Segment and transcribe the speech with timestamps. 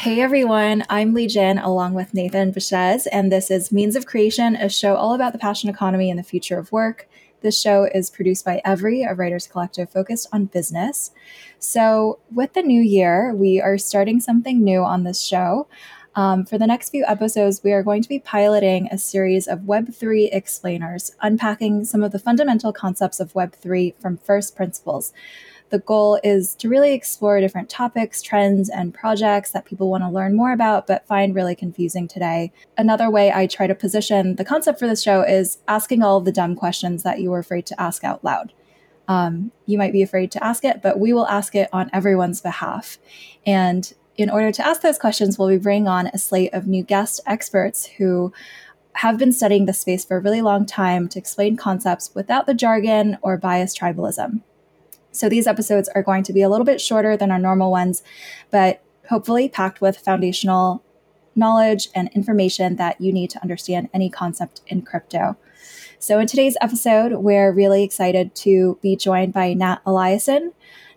[0.00, 4.56] Hey everyone, I'm Li Jin along with Nathan Baschez, and this is Means of Creation,
[4.56, 7.06] a show all about the passion economy and the future of work.
[7.42, 11.10] This show is produced by Every, a writers collective focused on business.
[11.58, 15.68] So, with the new year, we are starting something new on this show.
[16.16, 19.60] Um, for the next few episodes, we are going to be piloting a series of
[19.60, 25.12] Web3 explainers, unpacking some of the fundamental concepts of Web3 from first principles.
[25.70, 30.08] The goal is to really explore different topics, trends, and projects that people want to
[30.08, 32.52] learn more about but find really confusing today.
[32.76, 36.24] Another way I try to position the concept for this show is asking all of
[36.24, 38.52] the dumb questions that you were afraid to ask out loud.
[39.06, 42.40] Um, you might be afraid to ask it, but we will ask it on everyone's
[42.40, 42.98] behalf.
[43.46, 46.82] And in order to ask those questions, we'll be bringing on a slate of new
[46.82, 48.32] guest experts who
[48.94, 52.54] have been studying the space for a really long time to explain concepts without the
[52.54, 54.42] jargon or biased tribalism.
[55.12, 58.02] So these episodes are going to be a little bit shorter than our normal ones,
[58.50, 60.82] but hopefully packed with foundational
[61.34, 65.36] knowledge and information that you need to understand any concept in crypto.
[65.98, 70.52] So, in today's episode, we're really excited to be joined by Nat Eliason.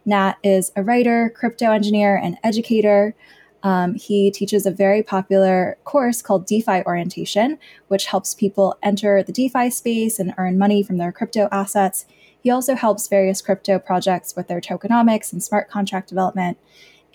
[0.06, 3.16] Nat is a writer, crypto engineer, and educator.
[3.64, 9.32] Um, he teaches a very popular course called DeFi Orientation, which helps people enter the
[9.32, 12.06] DeFi space and earn money from their crypto assets.
[12.44, 16.58] He also helps various crypto projects with their tokenomics and smart contract development.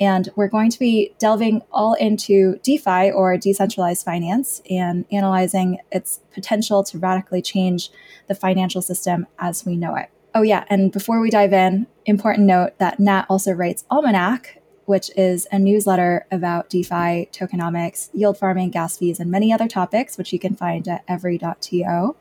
[0.01, 6.21] And we're going to be delving all into DeFi or decentralized finance and analyzing its
[6.33, 7.91] potential to radically change
[8.27, 10.09] the financial system as we know it.
[10.35, 10.65] Oh, yeah.
[10.71, 15.59] And before we dive in, important note that Nat also writes Almanac, which is a
[15.59, 20.55] newsletter about DeFi, tokenomics, yield farming, gas fees, and many other topics, which you can
[20.55, 22.15] find at every.to.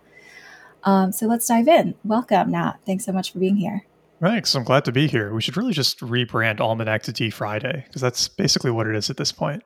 [0.87, 1.95] Um, so let's dive in.
[2.05, 2.75] Welcome, Nat.
[2.85, 3.85] Thanks so much for being here.
[4.21, 4.55] Thanks.
[4.55, 5.33] I'm glad to be here.
[5.33, 9.09] We should really just rebrand Almanac to D Friday because that's basically what it is
[9.09, 9.63] at this point.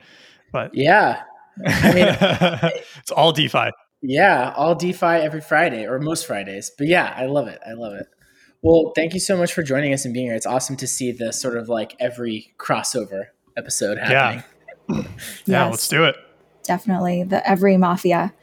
[0.52, 1.22] But yeah,
[1.64, 2.08] I mean,
[2.98, 3.70] it's all DeFi.
[4.02, 6.72] Yeah, all DeFi every Friday or most Fridays.
[6.76, 7.60] But yeah, I love it.
[7.66, 8.08] I love it.
[8.64, 10.36] Well, thank you so much for joining us and being here.
[10.36, 14.44] It's awesome to see the sort of like every crossover episode happening.
[14.90, 15.06] Yeah, yeah
[15.46, 15.72] yes.
[15.72, 16.16] let's do it
[16.64, 18.34] definitely the every mafia.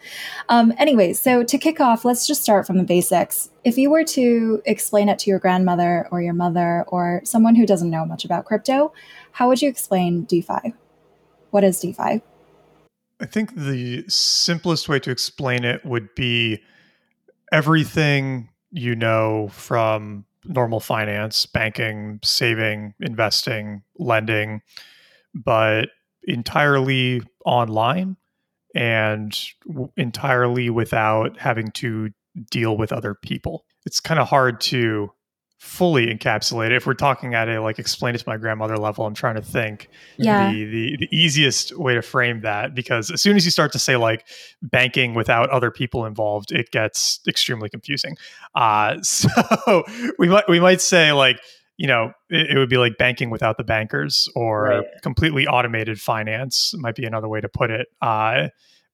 [0.48, 3.50] Um, anyway, so to kick off, let's just start from the basics.
[3.64, 7.66] If you were to explain it to your grandmother or your mother or someone who
[7.66, 8.92] doesn't know much about crypto,
[9.32, 10.74] how would you explain DeFi?
[11.50, 12.22] What is DeFi?
[13.20, 16.62] I think the simplest way to explain it would be
[17.52, 24.62] everything you know from normal finance, banking, saving, investing, lending,
[25.34, 25.90] but
[26.28, 28.16] entirely online
[28.74, 32.10] and w- entirely without having to
[32.50, 33.64] deal with other people.
[33.86, 35.10] It's kind of hard to
[35.58, 36.72] fully encapsulate it.
[36.72, 39.42] If we're talking at a like explain it to my grandmother level, I'm trying to
[39.42, 40.52] think yeah.
[40.52, 43.78] the, the the easiest way to frame that because as soon as you start to
[43.78, 44.24] say like
[44.62, 48.16] banking without other people involved, it gets extremely confusing.
[48.54, 49.84] Uh, so
[50.18, 51.40] we might we might say like
[51.78, 54.84] you know, it, it, would be like banking without the bankers or right.
[55.02, 57.86] completely automated finance might be another way to put it.
[58.02, 58.48] Uh,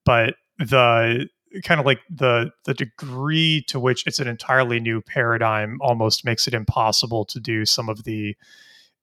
[0.05, 1.27] but the
[1.65, 6.47] kind of like the the degree to which it's an entirely new paradigm almost makes
[6.47, 8.37] it impossible to do some of the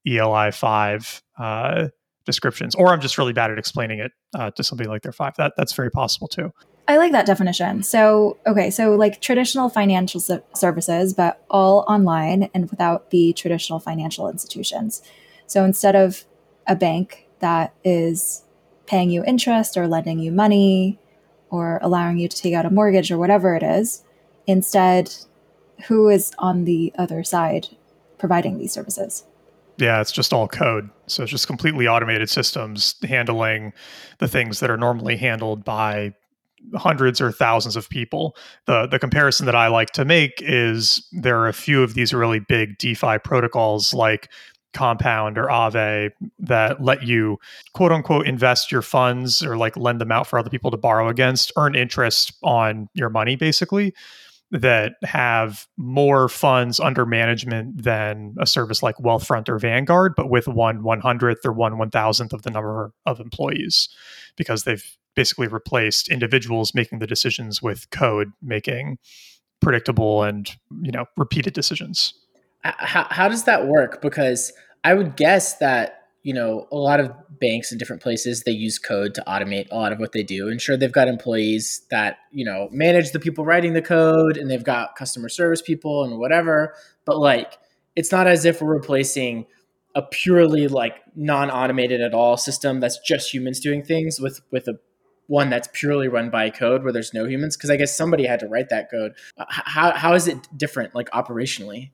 [0.07, 1.87] ELI five uh,
[2.25, 2.75] descriptions.
[2.75, 5.35] Or I'm just really bad at explaining it uh, to somebody like their five.
[5.37, 6.51] That that's very possible too.
[6.87, 7.83] I like that definition.
[7.83, 14.27] So, okay, so like traditional financial services, but all online and without the traditional financial
[14.29, 15.01] institutions.
[15.47, 16.25] So instead of
[16.67, 18.43] a bank that is
[18.87, 20.99] paying you interest or lending you money
[21.49, 24.03] or allowing you to take out a mortgage or whatever it is,
[24.47, 25.13] instead,
[25.87, 27.67] who is on the other side
[28.17, 29.23] providing these services?
[29.77, 30.89] Yeah, it's just all code.
[31.07, 33.73] So it's just completely automated systems handling
[34.19, 36.13] the things that are normally handled by
[36.75, 38.35] hundreds or thousands of people.
[38.65, 42.13] The the comparison that I like to make is there are a few of these
[42.13, 44.29] really big DeFi protocols like
[44.73, 47.37] Compound or Aave that let you
[47.73, 51.09] quote unquote invest your funds or like lend them out for other people to borrow
[51.09, 53.93] against, earn interest on your money basically
[54.51, 60.47] that have more funds under management than a service like Wealthfront or Vanguard, but with
[60.47, 63.87] one one hundredth or one one thousandth of the number of employees,
[64.35, 64.85] because they've
[65.15, 68.97] basically replaced individuals making the decisions with code making
[69.61, 72.13] predictable and you know repeated decisions.
[72.63, 74.01] Uh, how, how does that work?
[74.01, 74.51] Because
[74.83, 78.79] i would guess that you know a lot of banks in different places they use
[78.79, 80.47] code to automate a lot of what they do.
[80.47, 84.49] And sure they've got employees that you know manage the people writing the code and
[84.49, 86.73] they've got customer service people and whatever.
[87.05, 87.57] But like
[87.95, 89.45] it's not as if we're replacing
[89.95, 94.79] a purely like non-automated at all system that's just humans doing things with with a
[95.27, 97.55] one that's purely run by code where there's no humans?
[97.55, 99.13] Because i guess somebody had to write that code.
[99.37, 101.91] Uh, how, how is it different like operationally?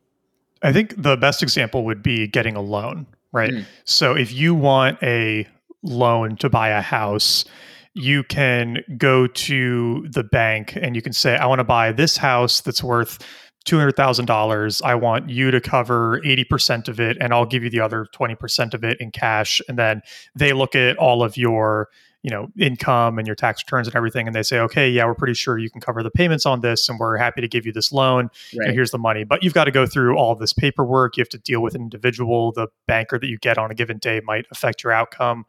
[0.63, 3.51] I think the best example would be getting a loan right?
[3.51, 3.65] Mm.
[3.83, 5.47] so if you want a
[5.83, 7.45] loan to buy a house
[7.93, 12.17] you can go to the bank and you can say i want to buy this
[12.17, 13.19] house that's worth
[13.67, 14.81] $200,000.
[14.83, 18.73] I want you to cover 80% of it and I'll give you the other 20%
[18.73, 19.61] of it in cash.
[19.67, 20.01] And then
[20.35, 21.89] they look at all of your,
[22.23, 24.25] you know, income and your tax returns and everything.
[24.25, 26.87] And they say, okay, yeah, we're pretty sure you can cover the payments on this
[26.87, 28.29] and we're happy to give you this loan.
[28.57, 28.67] Right.
[28.67, 29.23] And here's the money.
[29.23, 31.17] But you've got to go through all this paperwork.
[31.17, 32.53] You have to deal with an individual.
[32.53, 35.45] The banker that you get on a given day might affect your outcome.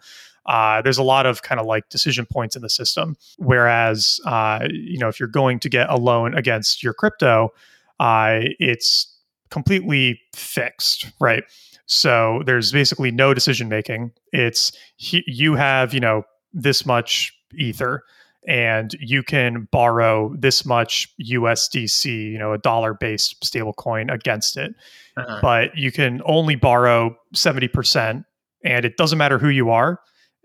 [0.47, 3.17] Uh, there's a lot of kind of like decision points in the system.
[3.37, 7.53] Whereas, uh, you know, if you're going to get a loan against your crypto,
[8.01, 9.15] uh, it's
[9.51, 11.45] completely fixed, right?
[11.87, 14.13] So there's basically no decision making.
[14.33, 16.23] It's he, you have, you know,
[16.53, 18.05] this much ether
[18.47, 24.57] and you can borrow this much USDC, you know, a dollar based stable coin against
[24.57, 24.75] it.
[25.17, 25.39] Uh-huh.
[25.41, 28.25] But you can only borrow 70%
[28.65, 30.01] and it doesn't matter who you are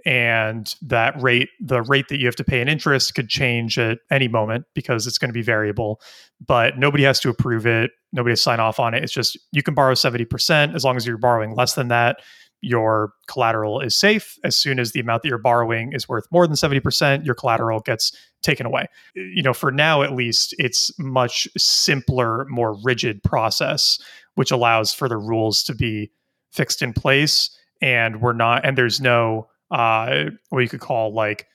[0.06, 4.00] and that rate the rate that you have to pay in interest could change at
[4.12, 6.02] any moment because it's going to be variable
[6.46, 9.04] but nobody has to approve it nobody has to sign off on it.
[9.04, 12.22] It's just you can borrow 70% as long as you're borrowing less than that.
[12.62, 14.38] Your collateral is safe.
[14.46, 17.82] As soon as the amount that you're borrowing is worth more than 70% your collateral
[17.82, 18.88] gets taken away.
[19.16, 24.00] You know for now at least it's much simpler more rigid process
[24.36, 26.12] which allows for the rules to be
[26.52, 27.50] fixed in place
[27.82, 31.48] and we're not and there's no uh, what you could call like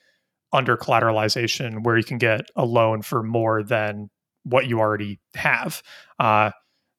[0.51, 4.09] under collateralization, where you can get a loan for more than
[4.43, 5.81] what you already have.
[6.19, 6.51] Uh,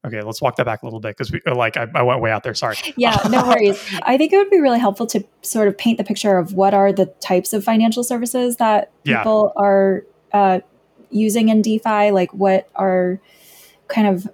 [0.06, 2.30] okay, let's walk that back a little bit because we like I, I, went way
[2.30, 2.54] out there.
[2.54, 2.76] Sorry.
[2.96, 3.78] Yeah, no worries.
[4.02, 6.72] I think it would be really helpful to sort of paint the picture of what
[6.72, 9.62] are the types of financial services that people yeah.
[9.62, 10.60] are uh,
[11.10, 12.12] using in DeFi.
[12.12, 13.20] Like, what are
[13.88, 14.26] kind of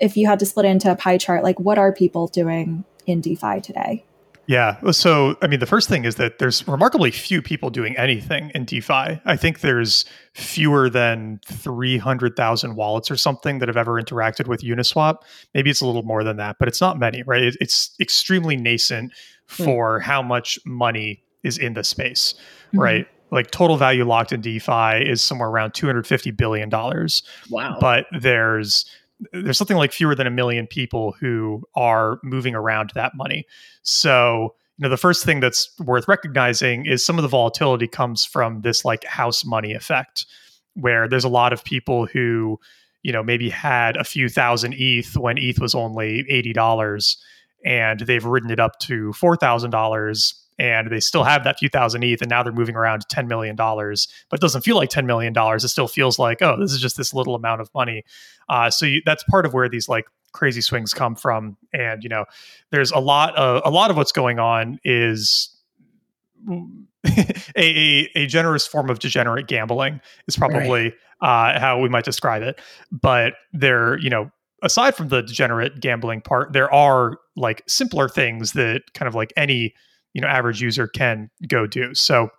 [0.00, 2.84] if you had to split it into a pie chart, like what are people doing
[3.06, 4.04] in DeFi today?
[4.48, 4.80] Yeah.
[4.92, 8.64] So, I mean, the first thing is that there's remarkably few people doing anything in
[8.64, 9.20] DeFi.
[9.26, 15.16] I think there's fewer than 300,000 wallets or something that have ever interacted with Uniswap.
[15.52, 17.54] Maybe it's a little more than that, but it's not many, right?
[17.60, 19.12] It's extremely nascent
[19.48, 19.64] hmm.
[19.64, 20.02] for mm.
[20.02, 22.32] how much money is in the space,
[22.68, 22.80] mm-hmm.
[22.80, 23.06] right?
[23.30, 26.70] Like total value locked in DeFi is somewhere around $250 billion.
[26.70, 27.76] Wow.
[27.78, 28.86] But there's
[29.32, 33.46] there's something like fewer than a million people who are moving around that money.
[33.82, 38.24] So, you know, the first thing that's worth recognizing is some of the volatility comes
[38.24, 40.26] from this like house money effect,
[40.74, 42.60] where there's a lot of people who,
[43.02, 47.16] you know, maybe had a few thousand ETH when ETH was only $80
[47.64, 52.20] and they've ridden it up to $4,000 and they still have that few thousand ETH,
[52.20, 55.32] and now they're moving around $10 million, but it doesn't feel like $10 million.
[55.36, 58.04] It still feels like, oh, this is just this little amount of money.
[58.48, 61.56] Uh, so you, that's part of where these like crazy swings come from.
[61.72, 62.24] And, you know,
[62.70, 65.56] there's a lot of, a lot of what's going on is
[66.50, 66.64] a,
[67.56, 71.54] a, a, generous form of degenerate gambling is probably right.
[71.54, 72.60] uh, how we might describe it.
[72.90, 74.30] But there, you know,
[74.62, 79.32] aside from the degenerate gambling part, there are like simpler things that kind of like
[79.36, 79.74] any
[80.14, 81.94] you know average user can go do.
[81.94, 82.30] So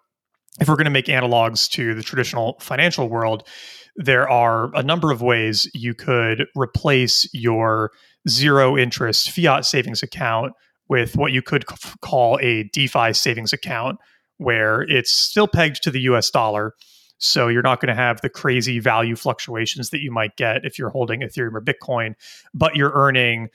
[0.59, 3.47] if we're going to make analogs to the traditional financial world,
[3.95, 7.91] there are a number of ways you could replace your
[8.27, 10.53] zero interest fiat savings account
[10.89, 13.99] with what you could c- call a DeFi savings account,
[14.37, 16.73] where it's still pegged to the US dollar.
[17.19, 20.79] So you're not going to have the crazy value fluctuations that you might get if
[20.79, 22.13] you're holding Ethereum or Bitcoin,
[22.53, 23.49] but you're earning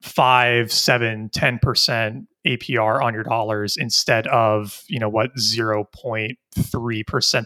[0.00, 6.36] five, seven, 10% APR on your dollars instead of, you know, what 0.3%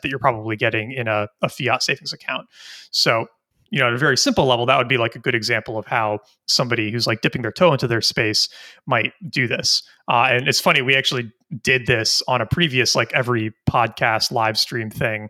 [0.01, 2.47] that you're probably getting in a, a fiat savings account.
[2.91, 3.27] So,
[3.71, 5.87] you know, at a very simple level, that would be like a good example of
[5.87, 8.49] how somebody who's like dipping their toe into their space
[8.87, 9.83] might do this.
[10.09, 11.31] Uh, and it's funny, we actually
[11.63, 15.29] did this on a previous, like every podcast live stream thing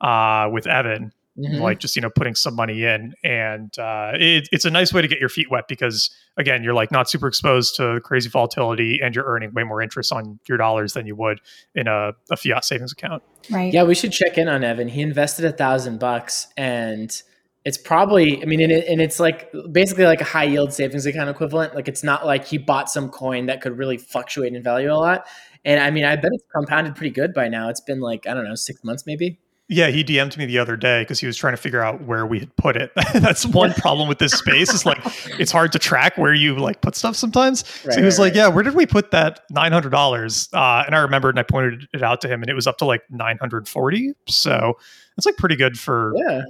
[0.00, 1.62] uh, with Evan Mm-hmm.
[1.62, 3.14] like just you know putting some money in.
[3.24, 6.74] And uh, it, it's a nice way to get your feet wet because again you're
[6.74, 10.58] like not super exposed to crazy volatility and you're earning way more interest on your
[10.58, 11.40] dollars than you would
[11.74, 13.22] in a, a fiat savings account.
[13.50, 13.72] Right.
[13.72, 14.88] Yeah we should check in on evan.
[14.88, 17.10] He invested a thousand bucks and
[17.64, 21.06] it's probably i mean and, it, and it's like basically like a high yield savings
[21.06, 21.74] account equivalent.
[21.74, 25.00] Like it's not like he bought some coin that could really fluctuate in value a
[25.00, 25.26] lot.
[25.64, 27.70] And i mean i bet it's compounded pretty good by now.
[27.70, 30.76] It's been like i don't know six months maybe Yeah, he DM'd me the other
[30.76, 32.90] day because he was trying to figure out where we had put it.
[33.14, 34.72] That's one problem with this space.
[34.72, 34.98] Is like
[35.38, 37.64] it's hard to track where you like put stuff sometimes.
[37.84, 38.36] Right, so he was right, like, right.
[38.36, 41.44] "Yeah, where did we put that nine hundred dollars?" Uh, and I remembered, and I
[41.44, 44.12] pointed it out to him, and it was up to like nine hundred forty.
[44.26, 44.76] So
[45.16, 46.42] it's like pretty good for yeah.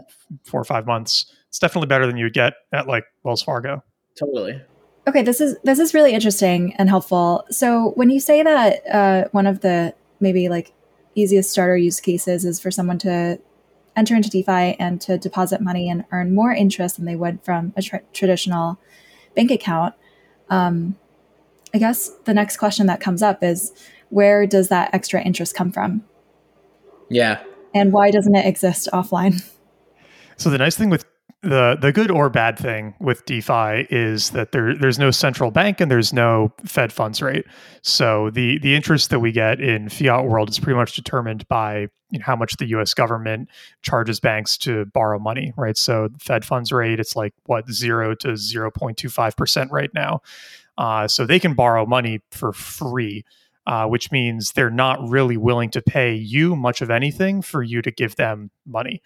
[0.44, 1.32] four or five months.
[1.48, 3.84] It's definitely better than you would get at like Wells Fargo.
[4.18, 4.60] Totally.
[5.06, 7.44] Okay, this is this is really interesting and helpful.
[7.50, 10.72] So when you say that uh, one of the maybe like
[11.14, 13.38] easiest starter use cases is for someone to
[13.96, 17.72] enter into DeFi and to deposit money and earn more interest than they would from
[17.76, 18.78] a tra- traditional
[19.34, 19.94] bank account.
[20.48, 20.96] Um,
[21.74, 23.72] I guess the next question that comes up is
[24.10, 26.04] where does that extra interest come from?
[27.08, 27.42] Yeah.
[27.74, 29.46] And why doesn't it exist offline?
[30.36, 31.04] So the nice thing with
[31.42, 35.80] the the good or bad thing with DeFi is that there there's no central bank
[35.80, 37.44] and there's no Fed funds rate.
[37.82, 41.88] So the the interest that we get in fiat world is pretty much determined by
[42.10, 42.94] you know, how much the U.S.
[42.94, 43.48] government
[43.82, 45.76] charges banks to borrow money, right?
[45.76, 49.90] So Fed funds rate it's like what zero to zero point two five percent right
[49.94, 50.22] now.
[50.78, 53.24] Uh, so they can borrow money for free.
[53.64, 57.80] Uh, which means they're not really willing to pay you much of anything for you
[57.80, 59.00] to give them money.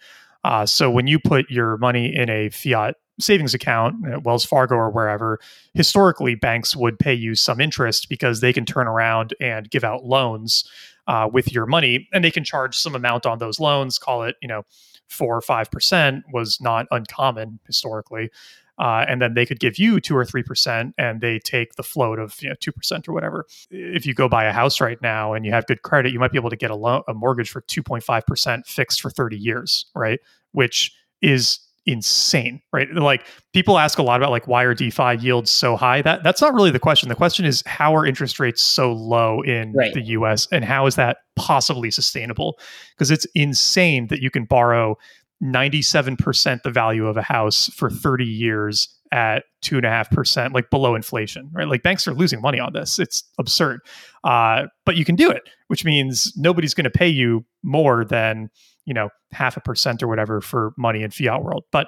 [0.47, 4.75] Uh, so when you put your money in a fiat savings account at Wells Fargo
[4.75, 5.39] or wherever,
[5.73, 10.05] historically banks would pay you some interest because they can turn around and give out
[10.05, 10.63] loans
[11.05, 13.99] uh, with your money, and they can charge some amount on those loans.
[13.99, 14.63] Call it, you know,
[15.09, 18.29] four or five percent was not uncommon historically.
[18.79, 21.83] Uh, and then they could give you two or three percent, and they take the
[21.83, 23.45] float of you know two percent or whatever.
[23.69, 26.31] If you go buy a house right now and you have good credit, you might
[26.31, 29.09] be able to get a loan, a mortgage for two point five percent fixed for
[29.09, 30.19] thirty years, right?
[30.51, 32.91] Which is insane, right?
[32.93, 36.01] Like people ask a lot about like why are DeFi yields so high?
[36.01, 37.09] That that's not really the question.
[37.09, 39.93] The question is how are interest rates so low in right.
[39.93, 42.59] the US and how is that possibly sustainable?
[42.95, 44.97] Because it's insane that you can borrow
[45.43, 50.53] 97% the value of a house for 30 years at two and a half percent,
[50.53, 51.67] like below inflation, right?
[51.67, 52.99] Like banks are losing money on this.
[52.99, 53.81] It's absurd.
[54.23, 58.49] Uh, but you can do it, which means nobody's going to pay you more than,
[58.85, 61.63] you know, half a percent or whatever for money in fiat world.
[61.71, 61.87] But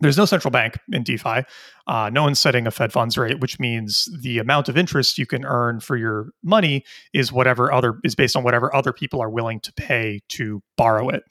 [0.00, 1.42] there's no central bank in DeFi.
[1.86, 5.26] Uh, no one's setting a Fed funds rate, which means the amount of interest you
[5.26, 9.30] can earn for your money is whatever other is based on whatever other people are
[9.30, 11.24] willing to pay to borrow it.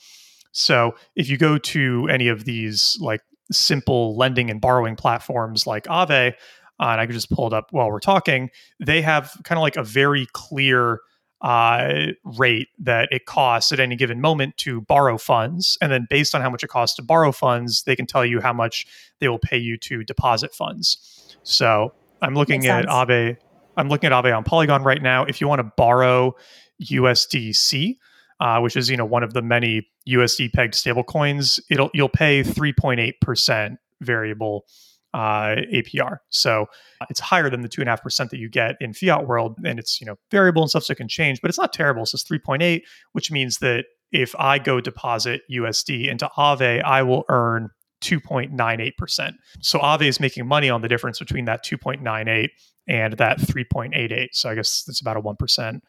[0.51, 5.86] So if you go to any of these like simple lending and borrowing platforms like
[5.86, 6.34] Aave,
[6.80, 8.50] uh, and I could just pull it up while we're talking,
[8.80, 11.00] they have kind of like a very clear
[11.42, 15.77] uh, rate that it costs at any given moment to borrow funds.
[15.82, 18.42] And then based on how much it costs to borrow funds, they can tell you
[18.42, 18.88] how much
[19.20, 21.38] they will pay you to deposit funds.
[21.44, 22.94] So I'm looking Makes at sense.
[22.94, 23.38] Aave.
[23.75, 25.25] I'm looking at Aave on Polygon right now.
[25.25, 26.36] If you want to borrow
[26.82, 27.98] USDC,
[28.39, 32.44] uh, which is you know one of the many USD pegged stablecoins, it'll you'll pay
[32.44, 34.65] 3.8 percent variable
[35.13, 36.17] uh, APR.
[36.29, 36.67] So
[37.10, 39.58] it's higher than the two and a half percent that you get in fiat world,
[39.65, 42.06] and it's you know variable and stuff, so it can change, but it's not terrible.
[42.06, 42.82] So it's 3.8,
[43.13, 47.70] which means that if I go deposit USD into Aave, I will earn
[48.01, 49.34] 2.98%.
[49.62, 52.50] So Aave is making money on the difference between that 2.98
[52.88, 54.27] and that 3.88.
[54.32, 55.82] So I guess it's about a 1%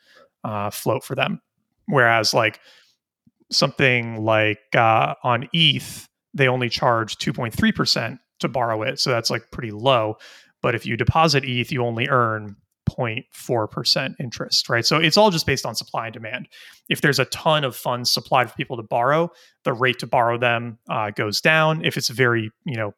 [0.44, 1.40] uh, float for them.
[1.88, 2.60] Whereas like
[3.50, 9.00] something like uh, on ETH, they only charge 2.3% to borrow it.
[9.00, 10.16] So that's like pretty low.
[10.62, 12.56] But if you deposit ETH, you only earn
[12.88, 14.84] 0.4% interest, right?
[14.84, 16.48] So it's all just based on supply and demand.
[16.88, 19.30] If there's a ton of funds supplied for people to borrow,
[19.64, 21.84] the rate to borrow them uh, goes down.
[21.84, 22.94] If it's very, you know,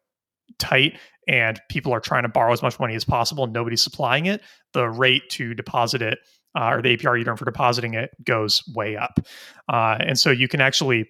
[0.58, 4.26] tight and people are trying to borrow as much money as possible and nobody's supplying
[4.26, 4.42] it,
[4.72, 6.18] the rate to deposit it
[6.56, 9.20] uh, or the APR you earn for depositing it goes way up.
[9.68, 11.08] Uh, and so you can actually,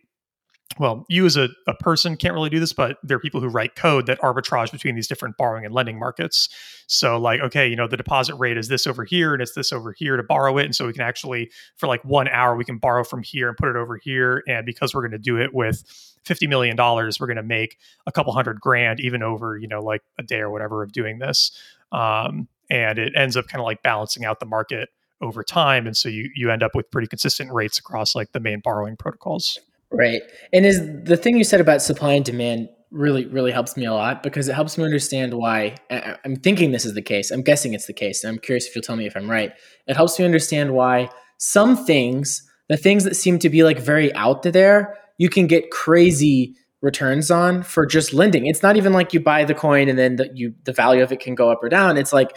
[0.79, 3.49] well, you as a, a person can't really do this, but there are people who
[3.49, 6.49] write code that arbitrage between these different borrowing and lending markets.
[6.87, 9.73] So, like, okay, you know, the deposit rate is this over here and it's this
[9.73, 10.65] over here to borrow it.
[10.65, 13.57] And so we can actually, for like one hour, we can borrow from here and
[13.57, 14.43] put it over here.
[14.47, 15.85] And because we're going to do it with
[16.25, 20.03] $50 million, we're going to make a couple hundred grand, even over, you know, like
[20.19, 21.51] a day or whatever of doing this.
[21.93, 25.97] Um, and it ends up kind of like balancing out the market over time and
[25.97, 29.59] so you you end up with pretty consistent rates across like the main borrowing protocols.
[29.93, 30.23] Right.
[30.53, 33.93] And is the thing you said about supply and demand really really helps me a
[33.93, 35.77] lot because it helps me understand why
[36.25, 37.31] i'm thinking this is the case.
[37.31, 39.53] I'm guessing it's the case and i'm curious if you'll tell me if i'm right.
[39.87, 41.09] It helps me understand why
[41.39, 45.71] some things the things that seem to be like very out there you can get
[45.71, 48.47] crazy returns on for just lending.
[48.47, 51.13] It's not even like you buy the coin and then the, you the value of
[51.13, 51.97] it can go up or down.
[51.97, 52.37] It's like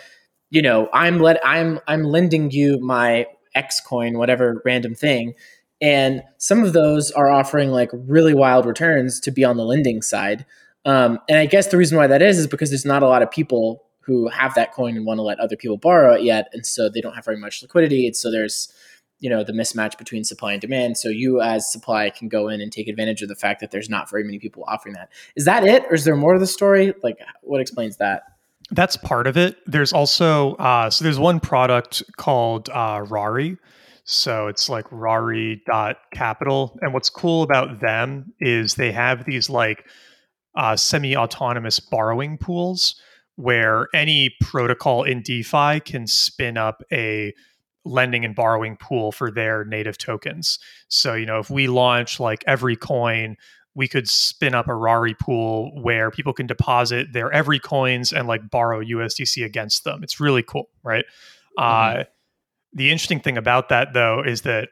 [0.54, 5.34] you know, I'm let I'm I'm lending you my X coin, whatever random thing,
[5.82, 10.04] and some of those are offering like really wild returns to be on the lending
[10.04, 10.46] side.
[10.86, 13.24] Um, and I guess the reason why that is is because there's not a lot
[13.24, 16.50] of people who have that coin and want to let other people borrow it yet,
[16.54, 18.06] and so they don't have very much liquidity.
[18.06, 18.72] And so there's
[19.22, 21.00] you know the mismatch between supply and demand.
[21.00, 23.90] So you as supply can go in and take advantage of the fact that there's
[23.90, 25.10] not very many people offering that.
[25.36, 26.94] Is that it or is there more to the story?
[27.02, 28.22] Like what explains that
[28.72, 29.58] that's part of it.
[29.66, 33.58] There's also uh, so there's one product called uh, rari.
[34.06, 39.86] So it's like rari.capital and what's cool about them is they have these like
[40.56, 42.96] uh, semi-autonomous borrowing pools
[43.36, 47.34] where any protocol in defi can spin up a
[47.86, 50.60] lending and borrowing pool for their native tokens.
[50.88, 53.36] So, you know, if we launch like every coin,
[53.76, 58.28] we could spin up a Rari pool where people can deposit their every coins and
[58.28, 60.04] like borrow USDC against them.
[60.04, 61.06] It's really cool, right?
[61.58, 62.02] Mm-hmm.
[62.02, 62.04] Uh,
[62.74, 64.70] the interesting thing about that though is that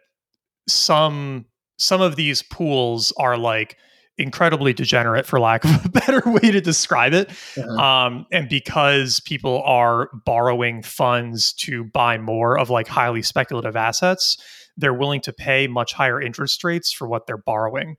[0.67, 1.45] some
[1.77, 3.77] some of these pools are like
[4.17, 7.81] incredibly degenerate for lack of a better way to describe it uh-huh.
[7.81, 14.37] um, and because people are borrowing funds to buy more of like highly speculative assets
[14.77, 17.95] they're willing to pay much higher interest rates for what they're borrowing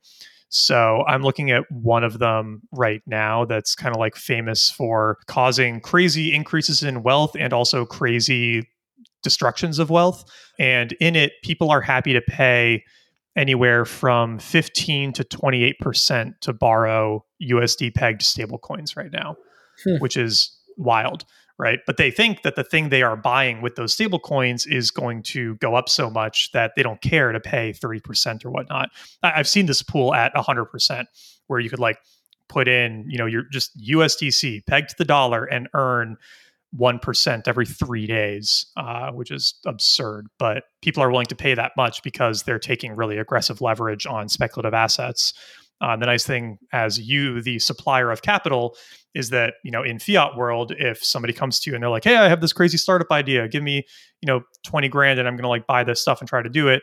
[0.52, 5.18] so i'm looking at one of them right now that's kind of like famous for
[5.26, 8.68] causing crazy increases in wealth and also crazy
[9.22, 10.24] destructions of wealth
[10.58, 12.82] and in it people are happy to pay
[13.36, 19.36] anywhere from 15 to 28% to borrow USD pegged stablecoins right now,
[19.84, 19.96] hmm.
[19.98, 21.24] which is wild,
[21.62, 21.78] right?
[21.86, 25.54] But they think that the thing they are buying with those stablecoins is going to
[25.56, 28.90] go up so much that they don't care to pay 30% or whatnot.
[29.22, 31.04] I- I've seen this pool at 100%
[31.46, 31.98] where you could like
[32.48, 36.16] put in, you know, you're just USDC pegged to the dollar and earn
[36.76, 40.26] 1% every three days, uh, which is absurd.
[40.40, 44.28] But people are willing to pay that much because they're taking really aggressive leverage on
[44.28, 45.32] speculative assets.
[45.80, 48.76] Uh, the nice thing as you, the supplier of capital,
[49.14, 52.04] is that you know in fiat world, if somebody comes to you and they're like,
[52.04, 53.48] "Hey, I have this crazy startup idea.
[53.48, 53.86] Give me
[54.20, 56.48] you know twenty grand, and I'm going to like buy this stuff and try to
[56.48, 56.82] do it."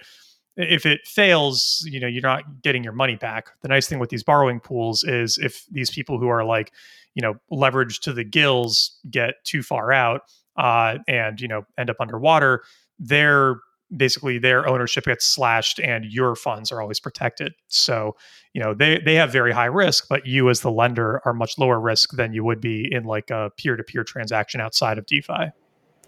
[0.58, 3.50] If it fails, you know you're not getting your money back.
[3.62, 6.72] The nice thing with these borrowing pools is if these people who are like
[7.16, 10.22] you know leveraged to the gills get too far out
[10.58, 12.64] uh, and you know end up underwater
[13.00, 13.56] their
[13.96, 17.54] basically their ownership gets slashed and your funds are always protected.
[17.68, 18.16] So
[18.54, 21.58] you know they they have very high risk but you as the lender are much
[21.58, 25.52] lower risk than you would be in like a peer-to-peer transaction outside of defi.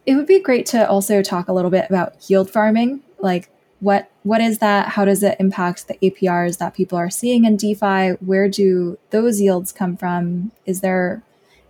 [0.05, 3.01] It would be great to also talk a little bit about yield farming.
[3.19, 4.89] Like what what is that?
[4.89, 8.17] How does it impact the aprs that people are seeing in defi?
[8.23, 10.51] Where do those yields come from?
[10.65, 11.23] Is there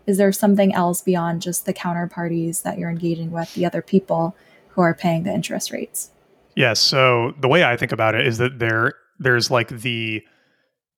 [0.07, 4.35] is there something else beyond just the counterparties that you're engaging with the other people
[4.73, 6.11] who are paying the interest rates
[6.55, 10.21] yes so the way i think about it is that there there's like the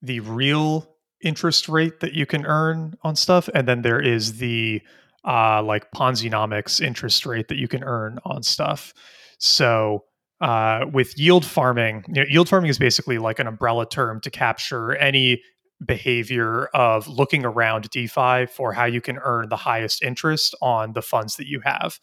[0.02, 0.88] the real
[1.22, 4.82] interest rate that you can earn on stuff and then there is the
[5.28, 8.94] uh like ponzi interest rate that you can earn on stuff
[9.38, 10.04] so
[10.44, 14.30] uh, with yield farming, you know, yield farming is basically like an umbrella term to
[14.30, 15.42] capture any
[15.86, 21.02] behavior of looking around DeFi for how you can earn the highest interest on the
[21.02, 21.98] funds that you have.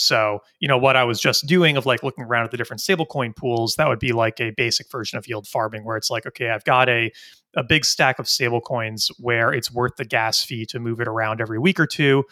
[0.00, 2.80] So, you know, what I was just doing of like looking around at the different
[2.80, 6.26] stablecoin pools, that would be like a basic version of yield farming where it's like,
[6.26, 7.10] okay, I've got a
[7.56, 11.40] a big stack of stablecoins where it's worth the gas fee to move it around
[11.40, 12.24] every week or two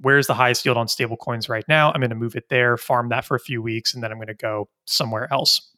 [0.00, 1.92] where's the highest yield on stablecoins right now?
[1.92, 4.18] I'm going to move it there, farm that for a few weeks, and then I'm
[4.18, 5.72] going to go somewhere else.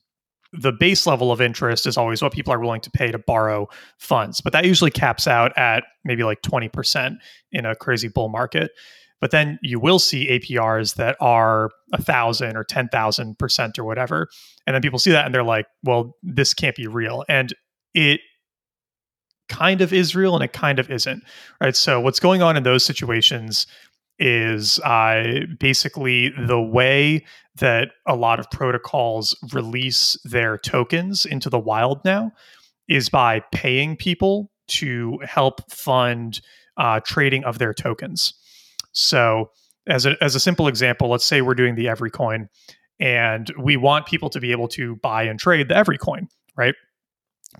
[0.53, 3.69] The base level of interest is always what people are willing to pay to borrow
[3.99, 7.17] funds, but that usually caps out at maybe like 20%
[7.53, 8.71] in a crazy bull market.
[9.21, 14.29] But then you will see APRs that are a thousand or 10,000% or whatever.
[14.67, 17.25] And then people see that and they're like, well, this can't be real.
[17.29, 17.53] And
[17.95, 18.21] it
[19.49, 21.23] kind of is real and it kind of isn't.
[21.61, 21.75] Right.
[21.75, 23.67] So what's going on in those situations
[24.19, 27.25] is uh, basically the way
[27.57, 32.33] that a lot of protocols release their tokens into the wild now
[32.89, 36.41] is by paying people to help fund
[36.77, 38.35] uh, trading of their tokens.
[38.99, 39.51] So,
[39.87, 42.49] as a, as a simple example, let's say we're doing the every coin
[43.01, 46.75] and we want people to be able to buy and trade the every coin, right?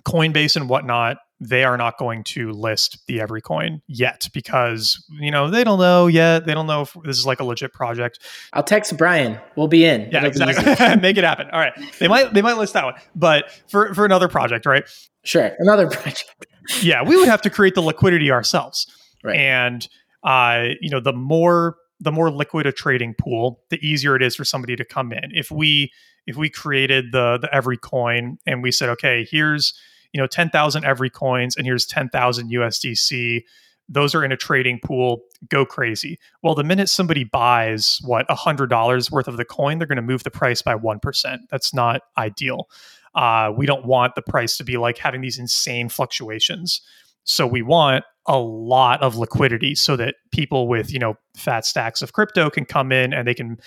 [0.05, 5.31] Coinbase and whatnot they are not going to list the every coin yet because you
[5.31, 6.45] know they don't know yet.
[6.45, 8.19] They don't know if this is like a legit project.
[8.53, 9.39] I'll text brian.
[9.55, 10.09] We'll be in.
[10.11, 10.95] Yeah It'll exactly.
[11.01, 11.49] Make it happen.
[11.51, 11.73] All right.
[11.99, 14.83] They might they might list that one but for for another project right?
[15.23, 15.51] Sure.
[15.59, 16.45] Another project.
[16.81, 18.85] Yeah we would have to create the liquidity ourselves.
[19.23, 19.37] Right.
[19.37, 19.87] And
[20.23, 24.35] uh you know the more the more liquid a trading pool the easier it is
[24.35, 25.31] for somebody to come in.
[25.33, 25.91] If we
[26.25, 29.73] if we created the the every coin and we said, okay, here's
[30.13, 33.43] you know 10,000 every coins and here's 10,000 USDC
[33.91, 36.19] those are in a trading pool go crazy.
[36.43, 40.01] Well the minute somebody buys what a $100 worth of the coin they're going to
[40.01, 42.69] move the price by 1% that's not ideal.
[43.15, 46.81] Uh, we don't want the price to be like having these insane fluctuations
[47.29, 52.01] so we want a lot of liquidity so that people with you know fat stacks
[52.01, 53.57] of crypto can come in and they can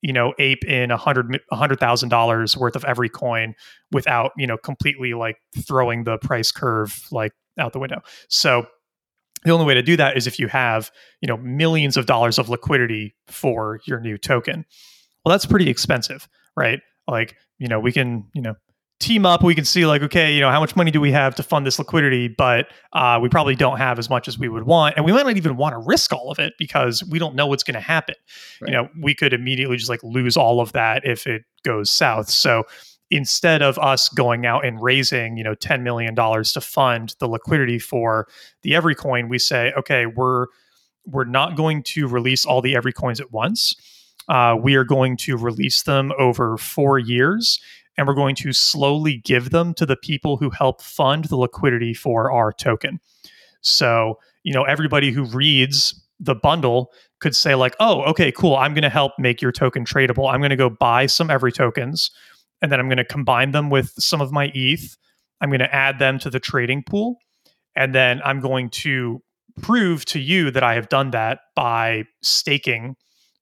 [0.00, 3.54] you know ape in a hundred hundred thousand dollars worth of every coin
[3.92, 8.00] without you know completely like throwing the price curve like out the window.
[8.28, 8.66] So
[9.44, 12.38] the only way to do that is if you have you know millions of dollars
[12.38, 14.64] of liquidity for your new token.
[15.24, 16.80] Well that's pretty expensive right?
[17.08, 18.54] Like you know we can you know
[19.02, 21.34] team up we can see like okay you know how much money do we have
[21.34, 22.28] to fund this liquidity?
[22.28, 25.26] But uh, we probably don't have as much as we would want and we might
[25.26, 27.80] not even want to risk all of it because we don't know what's going to
[27.80, 28.14] happen
[28.60, 28.68] right.
[28.68, 32.28] you know we could immediately just like lose all of that if it goes south.
[32.30, 32.64] So
[33.10, 37.28] instead of us going out and raising you know 10 million dollars to fund the
[37.28, 38.26] liquidity for
[38.62, 40.46] the every coin we say okay we're
[41.06, 43.76] we're not going to release all the every coins at once.
[44.28, 47.60] Uh, we are going to release them over four years
[47.96, 51.94] and we're going to slowly give them to the people who help fund the liquidity
[51.94, 53.00] for our token
[53.60, 58.74] so you know everybody who reads the bundle could say like oh okay cool i'm
[58.74, 62.10] going to help make your token tradable i'm going to go buy some every tokens
[62.62, 64.96] and then I'm going to combine them with some of my ETH.
[65.40, 67.18] I'm going to add them to the trading pool.
[67.74, 69.20] And then I'm going to
[69.60, 72.94] prove to you that I have done that by staking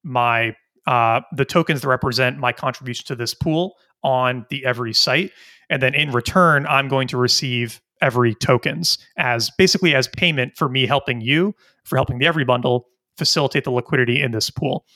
[0.03, 5.33] my uh, the tokens that represent my contribution to this pool on the every site.
[5.69, 10.69] And then in return, I'm going to receive every tokens as basically as payment for
[10.69, 14.87] me helping you for helping the every bundle facilitate the liquidity in this pool.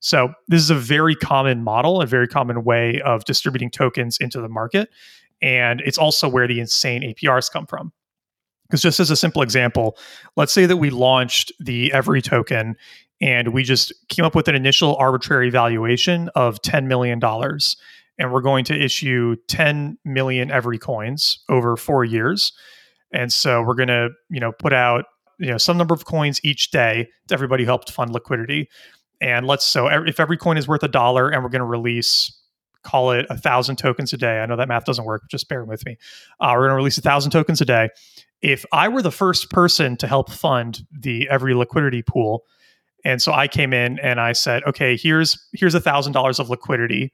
[0.00, 4.40] So this is a very common model, a very common way of distributing tokens into
[4.40, 4.88] the market.
[5.42, 7.92] And it's also where the insane APRs come from.
[8.68, 9.96] Because just as a simple example,
[10.36, 12.76] let's say that we launched the Every token
[13.20, 17.20] and we just came up with an initial arbitrary valuation of $10 million.
[18.20, 22.52] And we're going to issue 10 million Every coins over four years.
[23.12, 25.06] And so we're going to, you know, put out,
[25.38, 28.68] you know, some number of coins each day to everybody who helped fund liquidity.
[29.22, 32.36] And let's so if every coin is worth a dollar and we're going to release
[32.82, 35.64] call it a thousand tokens a day i know that math doesn't work just bear
[35.64, 35.98] with me.
[36.40, 37.90] Uh, we're going to release a thousand tokens a day.
[38.40, 42.44] If i were the first person to help fund the every liquidity pool
[43.04, 46.48] and so i came in and i said okay here's here's a thousand dollars of
[46.48, 47.12] liquidity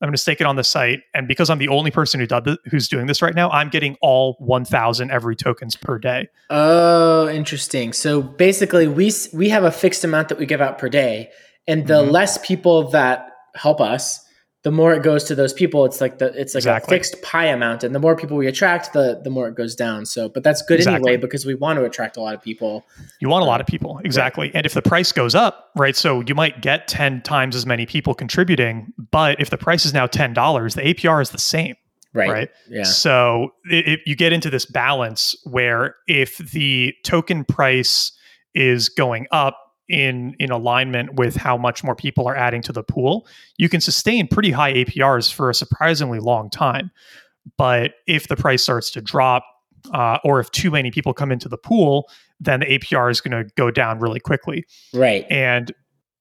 [0.00, 2.26] I'm going to stake it on the site, and because I'm the only person who
[2.26, 6.28] does who's doing this right now, I'm getting all 1,000 every tokens per day.
[6.50, 7.92] Oh, interesting.
[7.92, 11.30] So basically, we we have a fixed amount that we give out per day,
[11.66, 12.12] and the mm-hmm.
[12.12, 14.24] less people that help us,
[14.64, 15.84] the more it goes to those people.
[15.84, 16.94] It's like the it's like exactly.
[16.94, 19.74] a fixed pie amount, and the more people we attract, the the more it goes
[19.74, 20.04] down.
[20.04, 21.12] So, but that's good exactly.
[21.12, 22.84] anyway because we want to attract a lot of people.
[23.20, 24.48] You want a lot of people, exactly.
[24.48, 24.56] Right.
[24.56, 25.94] And if the price goes up, right?
[25.94, 29.92] So you might get ten times as many people contributing, but if the price is
[29.92, 31.74] now ten dollars, the APR is the same.
[32.14, 32.30] Right.
[32.30, 32.50] Right.
[32.68, 32.84] Yeah.
[32.84, 38.12] So it, you get into this balance where if the token price
[38.54, 39.56] is going up
[39.88, 43.80] in in alignment with how much more people are adding to the pool, you can
[43.80, 46.90] sustain pretty high APRs for a surprisingly long time.
[47.56, 49.44] But if the price starts to drop,
[49.92, 52.08] uh, or if too many people come into the pool,
[52.40, 54.64] then the APR is going to go down really quickly.
[54.92, 55.26] Right.
[55.30, 55.72] And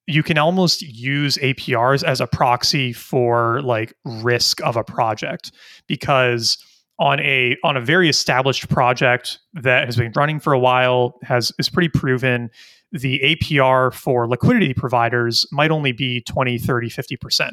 [0.07, 5.51] you can almost use APRs as a proxy for like risk of a project
[5.87, 6.57] because
[6.97, 11.51] on a on a very established project that has been running for a while has
[11.59, 12.49] is pretty proven
[12.91, 17.51] the APR for liquidity providers might only be 20, 30, 50%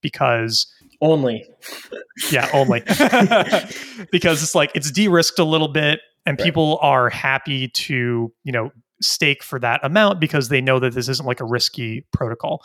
[0.00, 1.44] because only.
[2.30, 2.80] yeah, only.
[4.12, 6.44] because it's like it's de-risked a little bit and right.
[6.44, 11.08] people are happy to, you know, stake for that amount because they know that this
[11.08, 12.64] isn't like a risky protocol.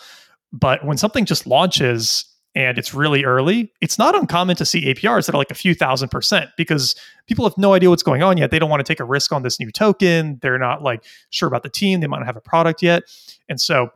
[0.52, 5.26] But when something just launches and it's really early, it's not uncommon to see APRs
[5.26, 6.96] that are like a few thousand percent because
[7.28, 8.52] people have no idea what's going on yet.
[8.52, 10.40] They don't want to take a risk on this new token.
[10.42, 12.02] They're not like sure about the team.
[12.02, 13.04] They might not have a product yet.
[13.48, 13.92] And so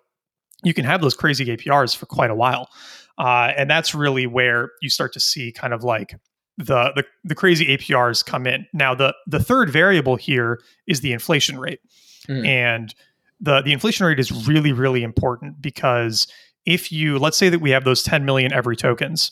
[0.63, 2.69] you can have those crazy APRs for quite a while.
[3.17, 6.15] Uh, and that's really where you start to see kind of like
[6.57, 8.65] the, the the crazy APRs come in.
[8.73, 11.79] Now the the third variable here is the inflation rate.
[12.27, 12.47] Mm.
[12.47, 12.95] And
[13.39, 16.27] the the inflation rate is really really important because
[16.65, 19.31] if you let's say that we have those 10 million every tokens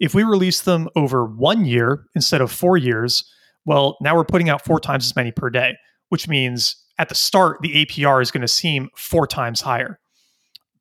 [0.00, 3.24] if we release them over one year instead of four years
[3.64, 5.74] well now we're putting out four times as many per day
[6.10, 9.98] which means at the start the apr is going to seem four times higher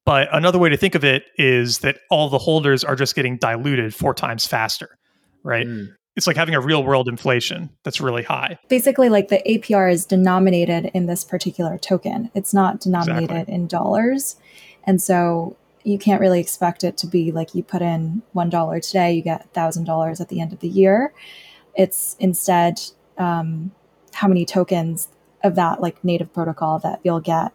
[0.08, 3.36] But another way to think of it is that all the holders are just getting
[3.36, 4.98] diluted four times faster,
[5.44, 5.68] right?
[5.68, 5.90] Mm.
[6.18, 8.58] It's like having a real world inflation that's really high.
[8.68, 13.54] Basically, like the APR is denominated in this particular token, it's not denominated exactly.
[13.54, 14.36] in dollars.
[14.84, 19.14] And so you can't really expect it to be like you put in $1 today,
[19.14, 21.14] you get $1,000 at the end of the year.
[21.76, 22.82] It's instead
[23.18, 23.72] um,
[24.12, 25.10] how many tokens
[25.44, 27.52] of that like native protocol that you'll get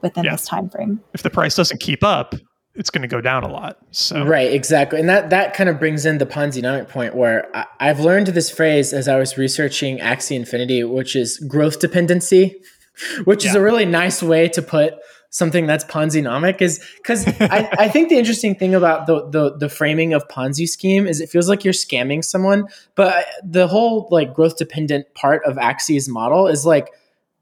[0.00, 0.32] within yeah.
[0.32, 1.00] this time frame.
[1.12, 2.36] If the price doesn't keep up,
[2.76, 3.78] it's going to go down a lot.
[3.90, 7.66] So right, exactly, and that that kind of brings in the Ponzi point where I,
[7.80, 12.60] I've learned this phrase as I was researching Axie Infinity, which is growth dependency,
[13.24, 13.50] which yeah.
[13.50, 14.94] is a really nice way to put
[15.30, 19.68] something that's Ponzi-nomic is because I, I, think the interesting thing about the, the the
[19.68, 24.34] framing of Ponzi scheme is it feels like you're scamming someone, but the whole like
[24.34, 26.90] growth dependent part of Axie's model is like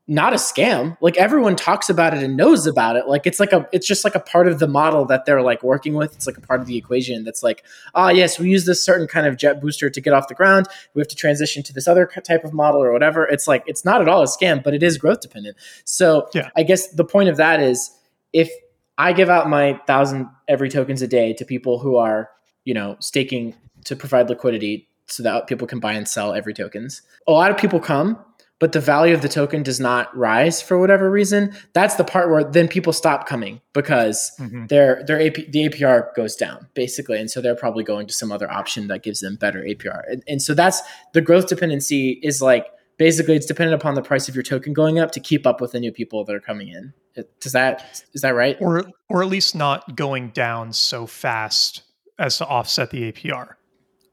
[0.06, 0.98] not a scam.
[1.00, 3.08] Like everyone talks about it and knows about it.
[3.08, 5.62] Like it's like a it's just like a part of the model that they're like
[5.62, 6.14] working with.
[6.14, 7.64] It's like a part of the equation that's like,
[7.94, 10.34] ah, oh, yes, we use this certain kind of jet booster to get off the
[10.34, 10.68] ground.
[10.92, 13.24] We have to transition to this other type of model or whatever.
[13.24, 15.56] It's like it's not at all a scam, but it is growth dependent.
[15.84, 16.50] So yeah.
[16.54, 17.90] I guess the point of that is
[18.34, 18.50] if
[18.98, 22.30] I give out my thousand every tokens a day to people who are,
[22.64, 27.02] you know, staking to provide liquidity so that people can buy and sell every tokens.
[27.26, 28.18] A lot of people come
[28.60, 32.30] but the value of the token does not rise for whatever reason, that's the part
[32.30, 34.66] where then people stop coming because mm-hmm.
[34.66, 38.30] their their AP, the APR goes down basically, and so they're probably going to some
[38.30, 40.02] other option that gives them better APR.
[40.08, 40.80] And, and so that's
[41.12, 44.98] the growth dependency is like basically it's dependent upon the price of your token going
[44.98, 46.92] up to keep up with the new people that are coming in.
[47.40, 48.56] Does that is that right?
[48.60, 51.82] Or or at least not going down so fast
[52.18, 53.54] as to offset the APR.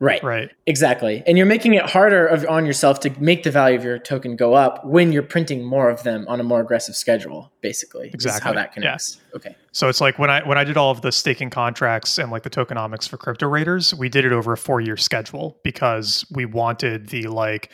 [0.01, 0.23] Right.
[0.23, 0.49] Right.
[0.65, 1.21] Exactly.
[1.27, 4.35] And you're making it harder of, on yourself to make the value of your token
[4.35, 8.09] go up when you're printing more of them on a more aggressive schedule, basically.
[8.11, 8.43] Exactly.
[8.43, 9.19] how that connects.
[9.29, 9.35] Yeah.
[9.35, 9.55] Okay.
[9.73, 12.41] So it's like when I when I did all of the staking contracts and like
[12.41, 16.45] the tokenomics for crypto raiders, we did it over a four year schedule because we
[16.45, 17.71] wanted the like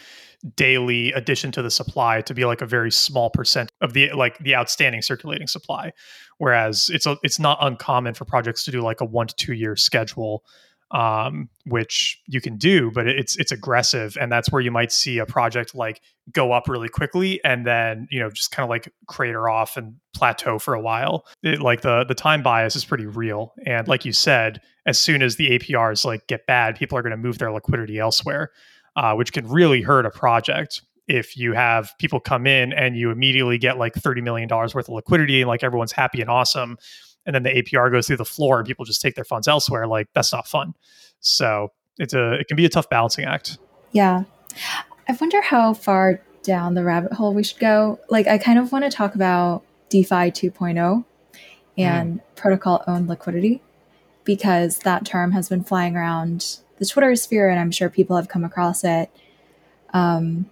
[0.56, 4.38] daily addition to the supply to be like a very small percent of the like
[4.40, 5.92] the outstanding circulating supply
[6.38, 9.54] whereas it's a, it's not uncommon for projects to do like a 1 to 2
[9.54, 10.44] year schedule
[10.92, 15.18] um, which you can do, but it's it's aggressive, and that's where you might see
[15.18, 18.92] a project like go up really quickly and then you know just kind of like
[19.08, 21.26] crater off and plateau for a while.
[21.44, 25.22] It, like the the time bias is pretty real, and like you said, as soon
[25.22, 28.52] as the APRs like get bad, people are going to move their liquidity elsewhere,
[28.96, 33.12] uh, which can really hurt a project if you have people come in and you
[33.12, 36.78] immediately get like $30 million worth of liquidity and like everyone's happy and awesome
[37.28, 39.86] and then the APR goes through the floor and people just take their funds elsewhere,
[39.86, 40.74] like that's not fun.
[41.20, 43.60] So it's a it can be a tough balancing act.
[43.92, 44.24] Yeah.
[45.08, 48.00] I wonder how far down the rabbit hole we should go.
[48.10, 51.04] Like I kind of want to talk about DeFi 2.0
[51.78, 52.22] and mm.
[52.36, 53.62] protocol owned liquidity
[54.24, 58.30] because that term has been flying around the Twitter sphere and I'm sure people have
[58.30, 59.10] come across it.
[59.94, 60.50] Um,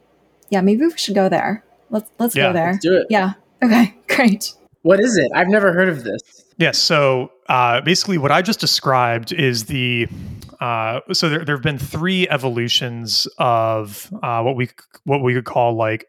[0.50, 1.64] yeah, maybe we should go there.
[1.90, 2.72] Let's let's yeah, go there.
[2.72, 3.08] Let's do it.
[3.10, 3.34] Yeah.
[3.64, 4.54] Okay, great.
[4.86, 5.32] What is it?
[5.34, 6.22] I've never heard of this.
[6.60, 6.78] Yes.
[6.78, 10.08] So uh, basically, what I just described is the
[10.62, 14.70] uh, so there there have been three evolutions of uh, what we
[15.04, 16.06] what we could call like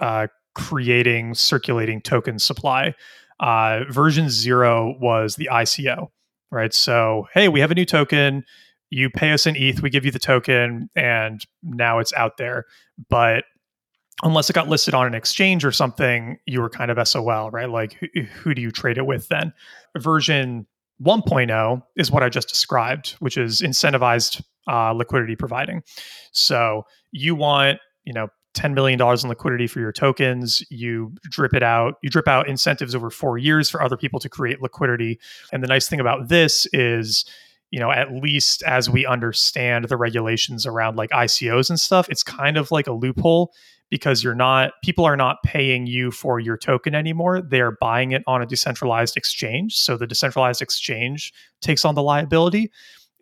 [0.00, 2.94] uh, creating circulating token supply.
[3.40, 6.08] Uh, version zero was the ICO,
[6.50, 6.74] right?
[6.74, 8.44] So hey, we have a new token.
[8.90, 12.66] You pay us an ETH, we give you the token, and now it's out there.
[13.08, 13.44] But
[14.22, 17.68] unless it got listed on an exchange or something, you were kind of SOL, right?
[17.68, 19.52] Like, who, who do you trade it with then?
[19.98, 20.66] Version
[21.02, 25.82] 1.0 is what I just described, which is incentivized uh, liquidity providing.
[26.30, 30.62] So you want, you know, $10 million in liquidity for your tokens.
[30.70, 31.94] You drip it out.
[32.02, 35.18] You drip out incentives over four years for other people to create liquidity.
[35.52, 37.24] And the nice thing about this is,
[37.70, 42.22] you know, at least as we understand the regulations around like ICOs and stuff, it's
[42.22, 43.52] kind of like a loophole
[43.92, 47.42] because you're not people are not paying you for your token anymore.
[47.42, 49.76] They're buying it on a decentralized exchange.
[49.76, 52.72] So the decentralized exchange takes on the liability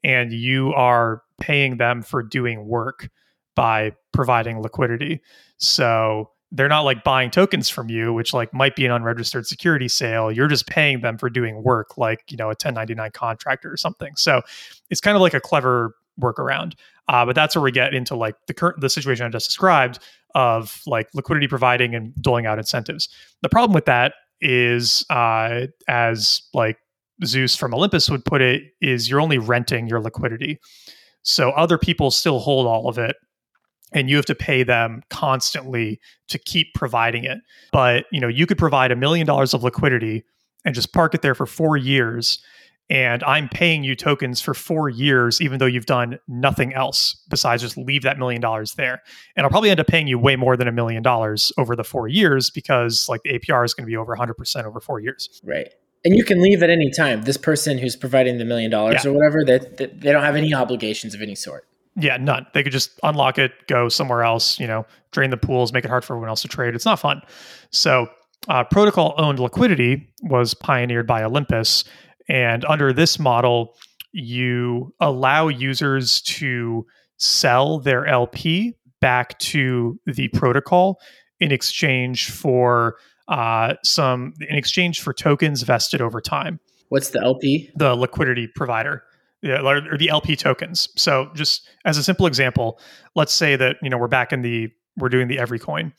[0.04, 3.10] and you are paying them for doing work
[3.56, 5.20] by providing liquidity.
[5.56, 9.88] So they're not like buying tokens from you which like might be an unregistered security
[9.88, 10.30] sale.
[10.30, 14.14] You're just paying them for doing work like you know a 1099 contractor or something.
[14.14, 14.42] So
[14.88, 16.74] it's kind of like a clever workaround
[17.08, 19.98] uh, but that's where we get into like the current the situation i just described
[20.34, 23.08] of like liquidity providing and doling out incentives.
[23.42, 26.78] The problem with that is, uh, as like
[27.24, 30.58] Zeus from Olympus would put it, is you're only renting your liquidity.
[31.22, 33.16] So other people still hold all of it
[33.92, 37.38] and you have to pay them constantly to keep providing it.
[37.72, 40.24] But, you know, you could provide a million dollars of liquidity
[40.64, 42.42] and just park it there for four years
[42.90, 47.62] and I'm paying you tokens for four years, even though you've done nothing else besides
[47.62, 49.00] just leave that million dollars there.
[49.36, 51.84] And I'll probably end up paying you way more than a million dollars over the
[51.84, 55.40] four years because like the APR is going to be over 100% over four years.
[55.44, 55.72] Right.
[56.04, 57.22] And you can leave at any time.
[57.22, 60.52] This person who's providing the million dollars or whatever, that they, they don't have any
[60.52, 61.68] obligations of any sort.
[61.94, 62.46] Yeah, none.
[62.54, 65.90] They could just unlock it, go somewhere else, you know, drain the pools, make it
[65.90, 66.74] hard for everyone else to trade.
[66.74, 67.20] It's not fun.
[67.70, 68.08] So,
[68.48, 71.84] uh, protocol owned liquidity was pioneered by Olympus
[72.28, 73.76] and under this model,
[74.12, 81.00] you allow users to sell their LP back to the protocol
[81.38, 82.96] in exchange for
[83.28, 86.58] uh, some in exchange for tokens vested over time.
[86.88, 87.70] What's the LP?
[87.76, 89.04] The liquidity provider.
[89.42, 90.88] Yeah, or the LP tokens.
[90.96, 92.78] So just as a simple example,
[93.14, 95.94] let's say that you know we're back in the we're doing the every coin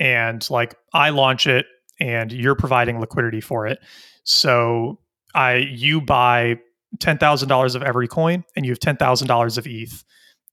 [0.00, 1.66] and like I launch it
[2.00, 3.78] and you're providing liquidity for it.
[4.24, 5.00] So
[5.38, 6.56] I you buy
[6.98, 10.04] ten thousand dollars of every coin and you have ten thousand dollars of ETH.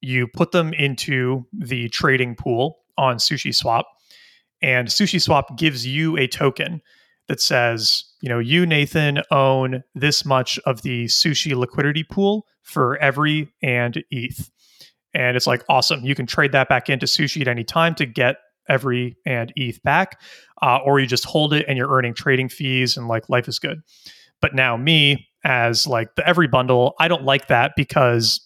[0.02, 3.88] You put them into the trading pool on Sushi Swap,
[4.62, 6.82] and Sushi Swap gives you a token
[7.28, 12.98] that says, you know, you Nathan own this much of the sushi liquidity pool for
[12.98, 14.52] every and ETH.
[15.16, 16.06] And it's like awesome.
[16.06, 18.36] You can trade that back into sushi at any time to get
[18.70, 20.22] every and ETH back,
[20.62, 23.58] uh, or you just hold it and you're earning trading fees and like life is
[23.58, 23.82] good.
[24.42, 28.42] But now me as like the every bundle, I don't like that because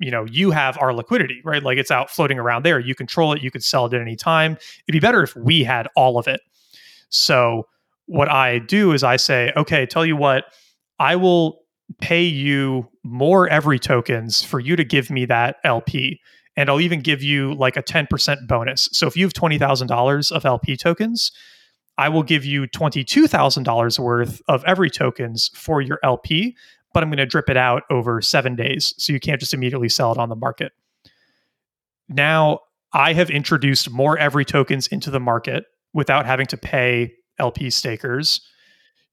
[0.00, 1.62] you know you have our liquidity right?
[1.62, 2.78] Like it's out floating around there.
[2.78, 3.42] You control it.
[3.42, 4.52] You could sell it at any time.
[4.86, 6.40] It'd be better if we had all of it.
[7.08, 7.66] So
[8.06, 10.44] what i do is i say okay tell you what
[10.98, 11.60] i will
[12.00, 16.18] pay you more every tokens for you to give me that lp
[16.56, 18.88] and i'll even give you like a 10% bonus.
[18.92, 21.32] So if you have $20000 of lp tokens
[21.96, 26.56] I will give you $22,000 worth of every tokens for your LP,
[26.92, 28.94] but I'm going to drip it out over seven days.
[28.98, 30.72] So you can't just immediately sell it on the market.
[32.08, 32.60] Now,
[32.92, 38.40] I have introduced more every tokens into the market without having to pay LP stakers.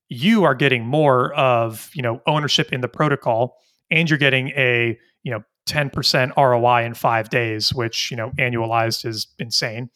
[0.10, 3.58] You are getting more of, you know, ownership in the protocol
[3.90, 9.06] and you're getting a, you know, 10% ROI in 5 days, which, you know, annualized
[9.06, 9.90] is insane.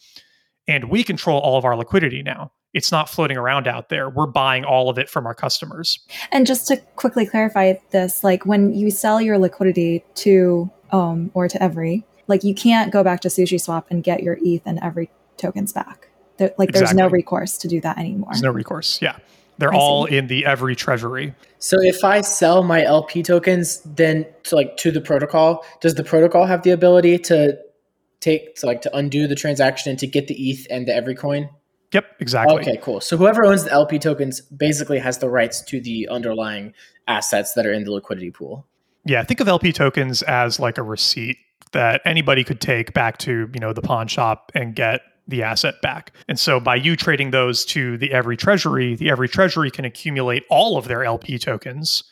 [0.68, 4.10] And we control all of our liquidity now it's not floating around out there.
[4.10, 5.98] We're buying all of it from our customers.
[6.32, 11.48] And just to quickly clarify this, like when you sell your liquidity to um or
[11.48, 14.78] to every, like you can't go back to Sushi Swap and get your ETH and
[14.84, 16.10] every tokens back.
[16.38, 16.80] There, like exactly.
[16.88, 18.32] there's no recourse to do that anymore.
[18.34, 19.02] There's no recourse.
[19.02, 19.18] Yeah.
[19.58, 20.18] They're I all see.
[20.18, 21.34] in the every treasury.
[21.60, 26.04] So if I sell my LP tokens then to like to the protocol, does the
[26.04, 27.58] protocol have the ability to
[28.20, 31.16] take to like to undo the transaction and to get the ETH and the every
[31.16, 31.50] coin?
[31.96, 32.58] Yep, exactly.
[32.58, 33.00] Okay, cool.
[33.00, 36.74] So whoever owns the LP tokens basically has the rights to the underlying
[37.08, 38.68] assets that are in the liquidity pool.
[39.06, 41.38] Yeah, think of LP tokens as like a receipt
[41.72, 45.76] that anybody could take back to, you know, the pawn shop and get the asset
[45.82, 46.12] back.
[46.28, 50.44] And so by you trading those to the every treasury, the every treasury can accumulate
[50.50, 52.04] all of their LP tokens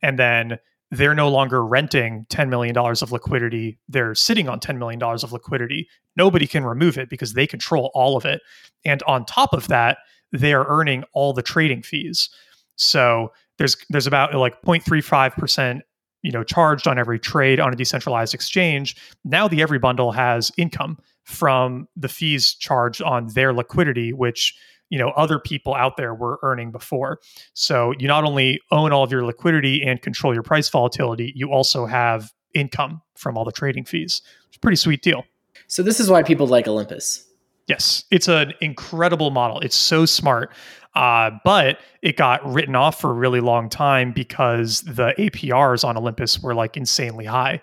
[0.00, 0.58] and then
[0.90, 3.78] they're no longer renting $10 million of liquidity.
[3.88, 5.88] They're sitting on $10 million of liquidity.
[6.16, 8.40] Nobody can remove it because they control all of it.
[8.84, 9.98] And on top of that,
[10.32, 12.30] they are earning all the trading fees.
[12.76, 15.80] So there's there's about like 0.35%
[16.22, 18.96] you know charged on every trade on a decentralized exchange.
[19.24, 24.54] Now the every bundle has income from the fees charged on their liquidity, which
[24.88, 27.20] you know other people out there were earning before.
[27.54, 31.50] So you not only own all of your liquidity and control your price volatility you
[31.50, 34.22] also have income from all the trading fees.
[34.48, 35.24] It's a pretty sweet deal.
[35.66, 37.26] So this is why people like olympus.
[37.66, 39.60] Yes it's an incredible model.
[39.60, 40.52] It's so smart
[40.94, 45.96] uh, but it got written off for a really long time because the aprs on
[45.96, 47.60] olympus were like insanely high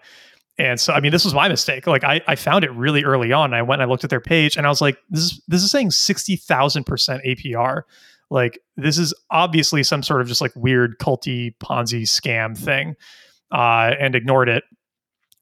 [0.64, 1.88] and so, I mean, this was my mistake.
[1.88, 3.54] Like, I, I found it really early on.
[3.54, 5.64] I went and I looked at their page, and I was like, "This is this
[5.64, 7.84] is saying sixty thousand percent APR.
[8.30, 12.96] Like, this is obviously some sort of just like weird culty Ponzi scam thing."
[13.52, 14.64] Uh, and ignored it,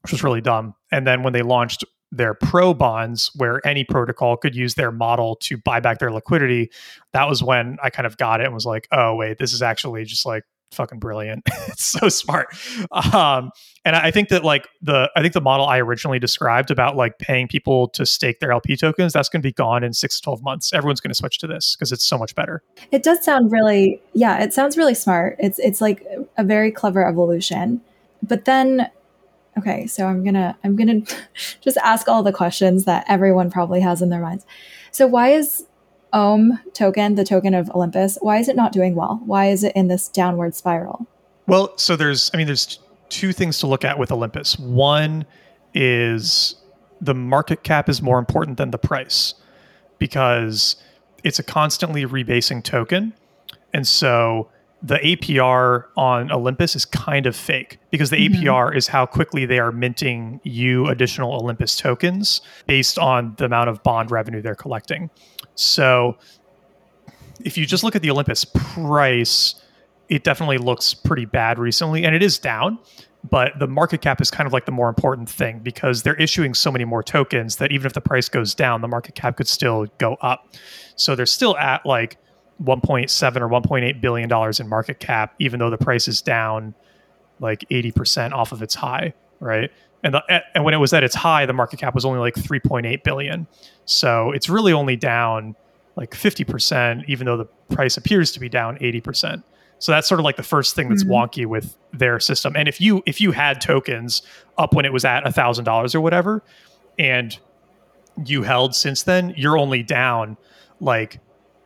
[0.02, 0.74] which was really dumb.
[0.90, 5.36] And then when they launched their pro bonds, where any protocol could use their model
[5.36, 6.70] to buy back their liquidity,
[7.14, 9.62] that was when I kind of got it and was like, "Oh wait, this is
[9.62, 11.42] actually just like fucking brilliant.
[11.68, 12.48] it's so smart.
[12.90, 13.50] Um,
[13.84, 17.18] and I think that like the I think the model I originally described about like
[17.18, 20.22] paying people to stake their LP tokens, that's going to be gone in six to
[20.22, 20.72] twelve months.
[20.72, 22.62] Everyone's going to switch to this because it's so much better.
[22.90, 25.36] It does sound really, yeah, it sounds really smart.
[25.38, 26.04] It's it's like
[26.36, 27.80] a very clever evolution.
[28.22, 28.88] But then,
[29.58, 31.00] okay, so I'm gonna I'm gonna
[31.60, 34.46] just ask all the questions that everyone probably has in their minds.
[34.92, 35.66] So why is
[36.12, 39.20] Ohm token, the token of Olympus, why is it not doing well?
[39.24, 41.06] Why is it in this downward spiral?
[41.46, 44.58] Well, so there's, I mean, there's two things to look at with Olympus.
[44.58, 45.24] One
[45.74, 46.56] is
[47.00, 49.34] the market cap is more important than the price
[49.98, 50.76] because
[51.24, 53.12] it's a constantly rebasing token.
[53.72, 54.48] And so
[54.82, 58.42] the APR on Olympus is kind of fake because the mm-hmm.
[58.42, 63.70] APR is how quickly they are minting you additional Olympus tokens based on the amount
[63.70, 65.08] of bond revenue they're collecting.
[65.54, 66.18] So
[67.44, 69.54] if you just look at the Olympus price,
[70.08, 72.78] it definitely looks pretty bad recently and it is down
[73.30, 76.54] but the market cap is kind of like the more important thing because they're issuing
[76.54, 79.46] so many more tokens that even if the price goes down the market cap could
[79.46, 80.48] still go up
[80.96, 82.16] so they're still at like
[82.62, 86.74] 1.7 or 1.8 billion dollars in market cap even though the price is down
[87.40, 89.70] like 80% off of its high right
[90.04, 92.34] and the, and when it was at its high the market cap was only like
[92.34, 93.46] 3.8 billion
[93.84, 95.56] so it's really only down
[95.96, 99.42] like 50% even though the price appears to be down 80%
[99.82, 101.12] so that's sort of like the first thing that's mm-hmm.
[101.12, 102.54] wonky with their system.
[102.54, 104.22] And if you if you had tokens
[104.56, 106.40] up when it was at thousand dollars or whatever,
[107.00, 107.36] and
[108.24, 110.36] you held since then, you're only down
[110.78, 111.18] like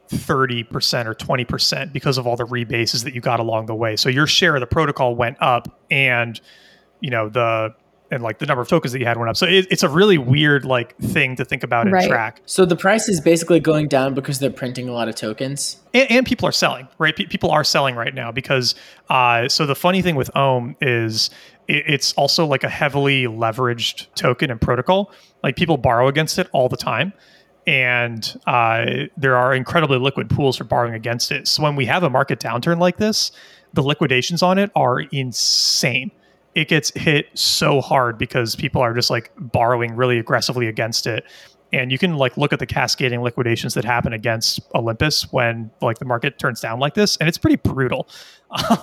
[0.08, 3.96] 30% or 20% because of all the rebases that you got along the way.
[3.96, 6.40] So your share of the protocol went up and
[7.00, 7.74] you know the
[8.10, 9.36] and like the number of tokens that you had went up.
[9.36, 12.08] So it, it's a really weird like thing to think about and right.
[12.08, 12.40] track.
[12.46, 16.10] So the price is basically going down because they're printing a lot of tokens, and,
[16.10, 17.14] and people are selling, right?
[17.16, 18.74] P- people are selling right now because.
[19.08, 21.30] Uh, so the funny thing with Ohm is
[21.68, 25.12] it, it's also like a heavily leveraged token and protocol.
[25.42, 27.12] Like people borrow against it all the time.
[27.66, 28.86] And uh,
[29.16, 31.48] there are incredibly liquid pools for borrowing against it.
[31.48, 33.32] So when we have a market downturn like this,
[33.72, 36.12] the liquidations on it are insane.
[36.54, 41.24] It gets hit so hard because people are just like borrowing really aggressively against it.
[41.72, 45.98] And you can like look at the cascading liquidations that happen against olympus when like
[45.98, 48.08] the market turns down like this and it's pretty brutal.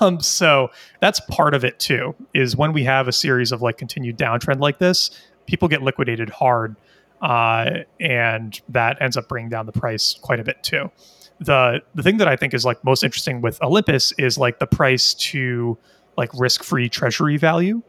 [0.02, 0.70] Um, so
[1.00, 4.60] that's part of it too is when we have a series of like continued downtrend
[4.60, 5.10] like this
[5.48, 6.76] people get liquidated hard
[7.24, 10.92] uh, and that ends up bringing down the price quite a bit too
[11.40, 14.68] the the thing that i think is like most interesting with olympus is like the
[14.68, 15.76] price to
[16.16, 17.82] like risk-free treasury value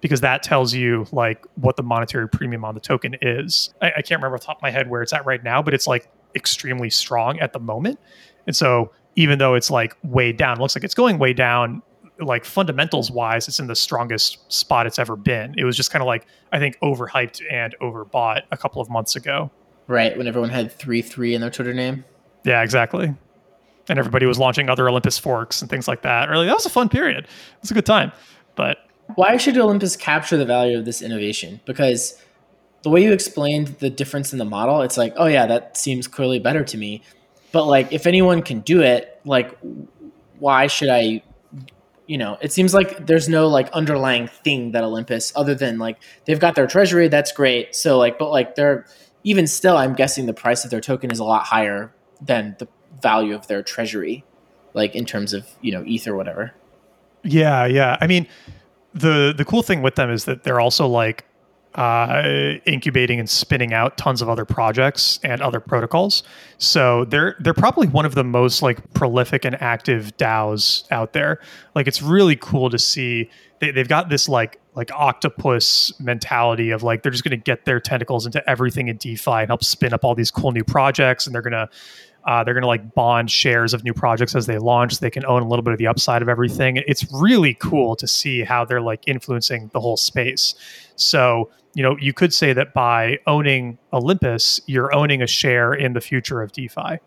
[0.00, 3.72] because that tells you like what the monetary premium on the token is.
[3.80, 5.62] I, I, can't remember off the top of my head where it's at right now,
[5.62, 7.98] but it's like extremely strong at the moment.
[8.46, 11.82] And so even though it's like way down, looks like it's going way down,
[12.22, 15.54] like fundamentals wise, it's in the strongest spot it's ever been.
[15.56, 19.16] It was just kind of like I think overhyped and overbought a couple of months
[19.16, 19.50] ago.
[19.86, 22.04] Right, when everyone had three three in their Twitter name.
[22.44, 23.14] Yeah, exactly
[23.90, 26.28] and everybody was launching other Olympus forks and things like that.
[26.28, 27.24] Really, that was a fun period.
[27.24, 28.12] It was a good time.
[28.54, 28.78] But
[29.16, 31.60] why should Olympus capture the value of this innovation?
[31.64, 32.16] Because
[32.82, 36.06] the way you explained the difference in the model, it's like, oh yeah, that seems
[36.06, 37.02] clearly better to me.
[37.50, 39.58] But like, if anyone can do it, like,
[40.38, 41.22] why should I?
[42.10, 46.02] You know, it seems like there's no like underlying thing that Olympus, other than like
[46.24, 47.72] they've got their treasury, that's great.
[47.76, 48.84] So like, but like they're
[49.22, 52.66] even still, I'm guessing the price of their token is a lot higher than the
[53.00, 54.24] value of their treasury,
[54.74, 56.52] like in terms of you know ETH or whatever.
[57.22, 57.96] Yeah, yeah.
[58.00, 58.26] I mean,
[58.92, 61.26] the the cool thing with them is that they're also like
[61.74, 66.22] uh, incubating and spinning out tons of other projects and other protocols.
[66.58, 71.40] So they're they're probably one of the most like prolific and active DAOs out there.
[71.74, 76.82] Like it's really cool to see they, they've got this like like octopus mentality of
[76.82, 79.92] like they're just going to get their tentacles into everything in DeFi and help spin
[79.92, 81.68] up all these cool new projects, and they're going to
[82.26, 84.98] uh, they're going to like bond shares of new projects as they launch.
[84.98, 86.82] They can own a little bit of the upside of everything.
[86.86, 90.54] It's really cool to see how they're like influencing the whole space.
[90.96, 95.94] So, you know, you could say that by owning Olympus, you're owning a share in
[95.94, 96.98] the future of DeFi.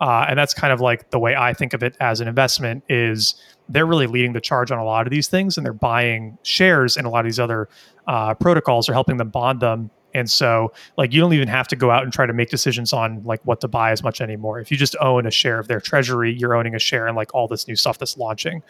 [0.00, 2.84] Uh, and that's kind of like the way I think of it as an investment
[2.88, 3.34] is
[3.68, 6.96] they're really leading the charge on a lot of these things and they're buying shares
[6.96, 7.68] in a lot of these other
[8.06, 11.76] uh, protocols or helping them bond them and so like you don't even have to
[11.76, 14.58] go out and try to make decisions on like what to buy as much anymore.
[14.60, 17.34] If you just own a share of their treasury, you're owning a share in like
[17.34, 18.62] all this new stuff that's launching,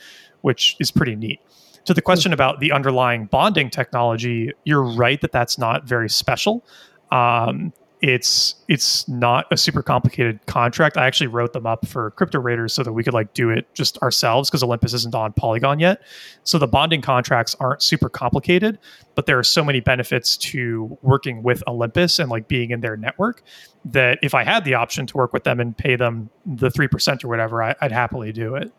[0.42, 1.40] which is pretty neat.
[1.86, 6.64] To the question about the underlying bonding technology, you're right that that's not very special.
[7.10, 10.96] Um, it's it's not a super complicated contract.
[10.96, 13.72] I actually wrote them up for crypto raiders so that we could like do it
[13.74, 16.00] just ourselves because Olympus isn't on Polygon yet.
[16.44, 18.78] So the bonding contracts aren't super complicated,
[19.16, 22.96] but there are so many benefits to working with Olympus and like being in their
[22.96, 23.42] network
[23.84, 26.88] that if I had the option to work with them and pay them the three
[26.88, 28.72] percent or whatever, I, would happily do it.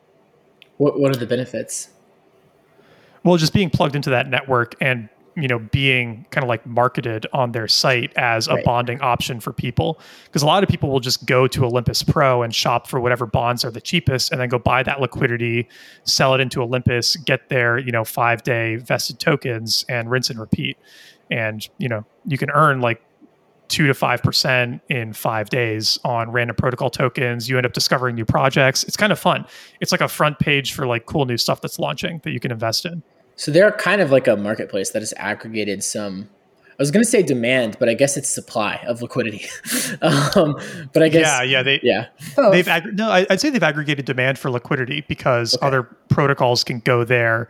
[0.78, 1.90] What What are the benefits?
[3.24, 7.26] Well, just being plugged into that network and you know being kind of like marketed
[7.34, 8.66] on their site as a Right.
[8.66, 10.00] bonding option for people.
[10.26, 13.26] Because a lot of people will just go to Olympus Pro and shop for whatever
[13.26, 15.68] bonds are the cheapest and then go buy that liquidity
[16.04, 20.40] sell it into Olympus get their you know 5 day vested tokens and rinse and
[20.40, 20.78] repeat.
[21.32, 23.02] And you know you can earn like
[23.70, 27.48] 2 to 5% in 5 days on random protocol tokens.
[27.48, 28.84] You end up discovering new projects.
[28.84, 29.46] It's kind of fun.
[29.80, 32.52] It's like a front page for like cool new stuff that's launching that you can
[32.52, 33.04] invest in
[33.40, 36.30] So they're kind of like a marketplace that has aggregated some.
[36.72, 39.46] I was going to say demand, but I guess it's supply of liquidity.
[40.02, 40.56] um,
[40.94, 42.52] but I guess yeah yeah they yeah, Both.
[42.52, 45.66] They've ag- no, I- I'd say they've aggregated demand for liquidity because Okay.
[45.66, 47.48] other protocols can go there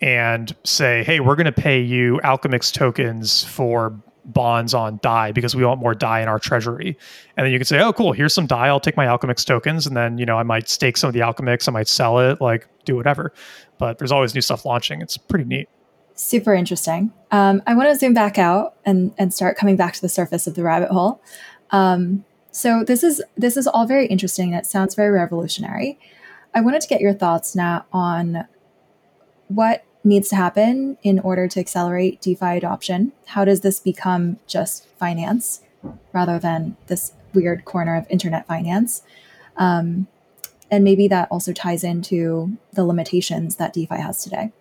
[0.00, 3.94] and say, "Hey, we're going to pay you Alchemix tokens for
[4.32, 6.96] bonds on Dai because we want more Dai in our treasury."
[7.36, 8.68] And then you can say, "Oh, cool, here's some Dai.
[8.68, 11.20] I'll take my Alchemix tokens, and then you know I might stake some of the
[11.20, 11.68] Alchemix.
[11.68, 13.32] I might sell it, like do whatever."
[13.78, 15.00] But there's always new stuff launching.
[15.00, 15.68] It's pretty neat.
[16.14, 17.12] Super interesting.
[17.30, 20.46] Um, I want to zoom back out and and start coming back to the surface
[20.46, 21.22] of the rabbit hole.
[21.70, 24.52] Um, so this is this is all very interesting.
[24.52, 25.98] It sounds very revolutionary.
[26.54, 28.46] I wanted to get your thoughts now on
[29.48, 33.12] what needs to happen in order to accelerate DeFi adoption.
[33.26, 35.60] How does this become just finance
[36.12, 39.02] rather than this weird corner of internet finance?
[39.56, 40.06] Um,
[40.70, 44.52] and maybe that also ties into the limitations that DeFi has today.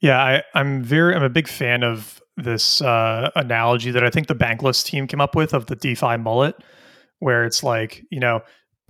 [0.00, 4.28] Yeah, I, I'm very I'm a big fan of this uh, analogy that I think
[4.28, 6.54] the Bankless team came up with of the DeFi mullet,
[7.18, 8.40] where it's like you know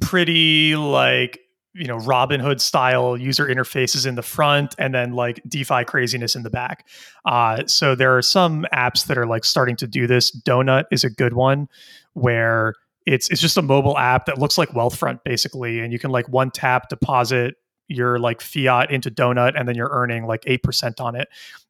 [0.00, 1.40] pretty like
[1.74, 6.42] you know Robinhood style user interfaces in the front, and then like DeFi craziness in
[6.42, 6.88] the back.
[7.24, 10.34] Uh, so there are some apps that are like starting to do this.
[10.42, 11.68] Donut is a good one,
[12.14, 12.74] where
[13.06, 16.28] it's it's just a mobile app that looks like Wealthfront basically, and you can like
[16.28, 17.54] one tap deposit
[17.88, 21.28] your like fiat into donut and then you're earning like 8% on it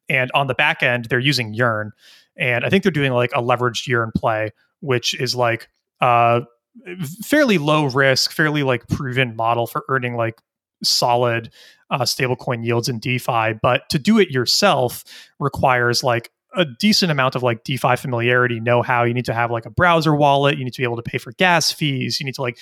[0.09, 1.91] and on the back end they're using yearn
[2.35, 5.69] and i think they're doing like a leveraged yearn play which is like
[6.01, 6.41] uh
[7.23, 10.41] fairly low risk fairly like proven model for earning like
[10.83, 11.51] solid
[11.91, 15.03] uh, stablecoin yields in defi but to do it yourself
[15.39, 19.03] requires like a decent amount of like DeFi familiarity, know how.
[19.03, 20.57] You need to have like a browser wallet.
[20.57, 22.19] You need to be able to pay for gas fees.
[22.19, 22.57] You need to like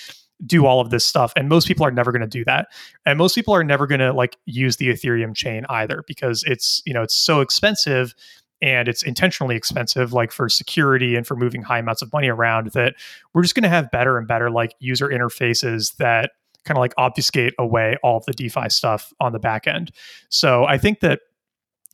[0.45, 1.34] do all of this stuff.
[1.36, 2.68] And most people are never going to do that.
[3.05, 6.82] And most people are never going to like use the Ethereum chain either because it's,
[6.86, 8.13] you know, it's so expensive
[8.62, 12.72] and it's intentionally expensive like for security and for moving high amounts of money around
[12.72, 12.95] that
[13.34, 16.32] we're just going to have better and better like user interfaces that
[16.66, 19.91] kind of like obfuscate away all of the DeFi stuff on the back end.
[20.30, 21.22] So I think that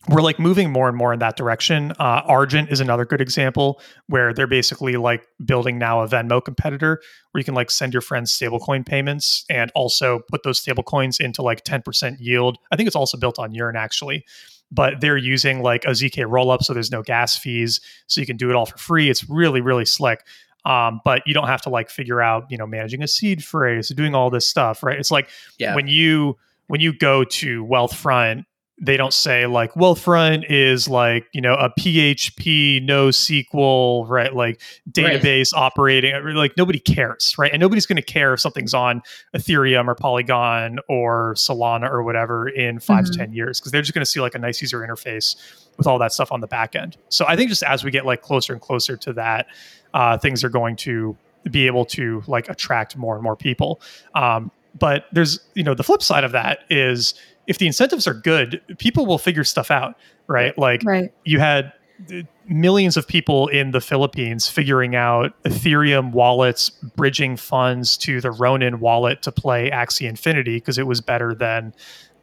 [0.09, 1.91] we're like moving more and more in that direction.
[1.91, 7.01] Uh, Argent is another good example where they're basically like building now a Venmo competitor
[7.31, 11.41] where you can like send your friends stablecoin payments and also put those stablecoins into
[11.41, 12.57] like 10% yield.
[12.69, 14.25] I think it's also built on Yearn actually,
[14.71, 16.63] but they're using like a ZK rollup.
[16.63, 17.79] So there's no gas fees.
[18.07, 19.09] So you can do it all for free.
[19.09, 20.25] It's really, really slick.
[20.65, 23.89] Um, but you don't have to like figure out, you know, managing a seed phrase,
[23.89, 24.97] doing all this stuff, right?
[24.97, 26.37] It's like yeah, when you
[26.67, 28.45] when you go to Wealthfront,
[28.83, 34.61] they don't say like Wealthfront is like you know a PHP no SQL right like
[34.91, 39.01] database operating like nobody cares right and nobody's going to care if something's on
[39.35, 43.11] Ethereum or Polygon or Solana or whatever in 5 Mhm.
[43.11, 45.35] to ten years because they're just going to see like a nice user interface
[45.77, 46.97] with all that stuff on the back end.
[47.09, 49.47] So I think just as we get like closer and closer to that,
[49.93, 51.17] uh, things are going to
[51.49, 53.81] be able to like attract more and more people.
[54.13, 57.13] Um, but there's you know the flip side of that is
[57.47, 59.95] if the incentives are good, people will figure stuff out,
[60.27, 60.57] right?
[60.57, 61.13] Like Right.
[61.25, 61.73] you had
[62.11, 68.31] uh, millions of people in the Philippines figuring out Ethereum wallets, bridging funds to the
[68.31, 71.73] Ronin wallet to play Axie Infinity because it was better than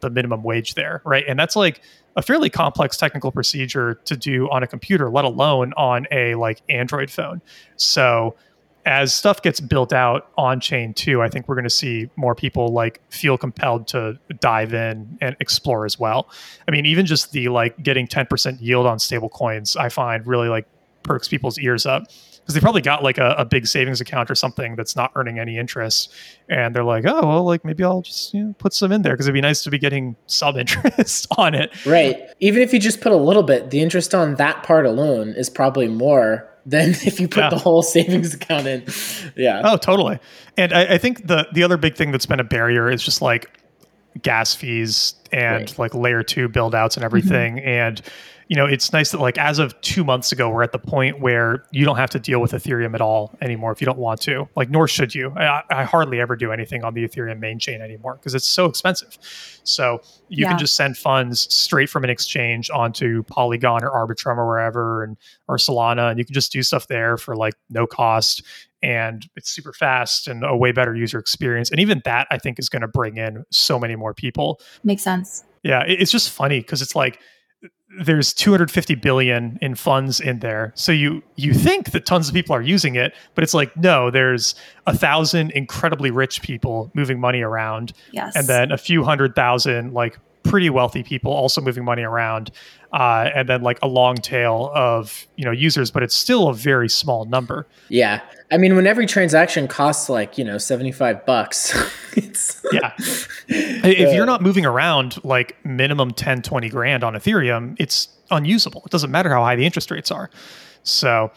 [0.01, 1.23] the minimum wage there, right?
[1.27, 1.81] And that's like
[2.15, 6.61] a fairly complex technical procedure to do on a computer, let alone on a like
[6.69, 7.41] Android phone.
[7.77, 8.35] So
[8.85, 12.35] as stuff gets built out on chain too, I think we're going to see more
[12.35, 16.29] people like feel compelled to dive in and explore as well.
[16.67, 20.49] I mean, even just the like getting 10% yield on stable coins, I find really
[20.49, 20.65] like
[21.03, 22.03] perks people's ears up
[22.41, 25.37] because they probably got like a, a big savings account or something that's not earning
[25.37, 26.11] any interest.
[26.49, 29.13] And they're like, oh, well, like maybe I'll just you know, put some in there
[29.13, 31.71] because it'd be nice to be getting some interest on it.
[31.85, 32.19] right.
[32.39, 35.49] Even if you just put a little bit, the interest on that part alone is
[35.49, 37.49] probably more than if you put Yeah.
[37.49, 38.85] the whole savings account in.
[39.35, 39.61] Yeah.
[39.63, 40.19] Oh, totally.
[40.57, 43.21] And I, I think the the other big thing that's been a barrier is just
[43.21, 43.49] like
[44.21, 45.79] gas fees and Right.
[45.79, 47.55] like layer two build outs and everything.
[47.55, 47.67] Mm-hmm.
[47.67, 48.01] And
[48.51, 51.21] you know, it's nice that like as of two months ago, we're at the point
[51.21, 54.19] where you don't have to deal with Ethereum at all anymore if you don't want
[54.23, 54.45] to.
[54.57, 55.31] Like, nor should you.
[55.37, 58.65] I, I hardly ever do anything on the Ethereum main chain anymore because it's so
[58.65, 59.17] expensive.
[59.63, 60.49] So you yeah.
[60.49, 65.15] can just send funds straight from an exchange onto Polygon or Arbitrum or wherever, and
[65.47, 68.43] or Solana, and you can just do stuff there for like no cost
[68.83, 71.71] and it's super fast and a way better user experience.
[71.71, 74.59] And even that, I think, is going to bring in so many more people.
[74.83, 75.45] Makes sense.
[75.63, 77.21] Yeah, it's just funny because it's like
[77.99, 82.55] there's 250 billion in funds in there so you you think that tons of people
[82.55, 84.55] are using it but it's like no there's
[84.87, 88.35] a thousand incredibly rich people moving money around yes.
[88.35, 92.51] and then a few hundred thousand like pretty wealthy people also moving money around,
[92.93, 96.53] uh, and then like a long tail of you know users, but it's still a
[96.53, 97.67] very small number.
[97.89, 98.21] Yeah,
[98.51, 101.73] I mean, when every transaction costs like you know seventy five bucks,
[102.13, 102.93] it's yeah.
[103.47, 108.81] if you're not moving around like minimum 10, 20 grand on Ethereum, it's unusable.
[108.85, 110.29] It doesn't matter how high the interest rates are.
[110.83, 111.31] So.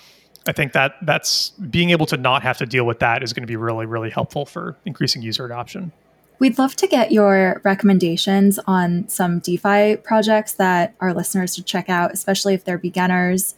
[0.46, 3.44] I think that that's being able to not have to deal with that is going
[3.44, 5.90] to be really, really helpful for increasing user adoption.
[6.38, 11.88] We'd love to get your recommendations on some DeFi projects that our listeners should check
[11.88, 13.54] out, especially if they're beginners.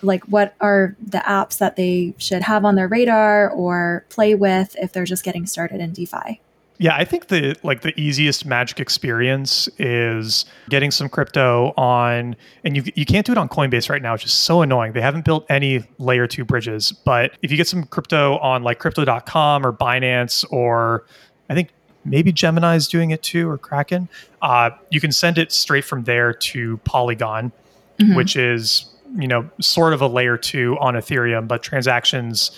[0.00, 4.76] Like, what are the apps that they should have on their radar or play with
[4.78, 6.40] if they're just getting started in DeFi?
[6.80, 12.76] Yeah, I think the like the easiest magic experience is getting some crypto on and
[12.76, 14.92] you you can't do it on Coinbase right now, which is so annoying.
[14.92, 18.78] They haven't built any layer 2 bridges, but if you get some crypto on like
[18.78, 21.04] crypto.com or Binance or
[21.50, 21.70] I think
[22.08, 24.08] maybe Gemini is doing it too, or Kraken.
[24.42, 27.52] Uh, you can send it straight from there to Polygon,
[27.98, 28.14] mm-hmm.
[28.14, 28.86] which is
[29.16, 32.50] you know sort of a layer two on Ethereum, but transactions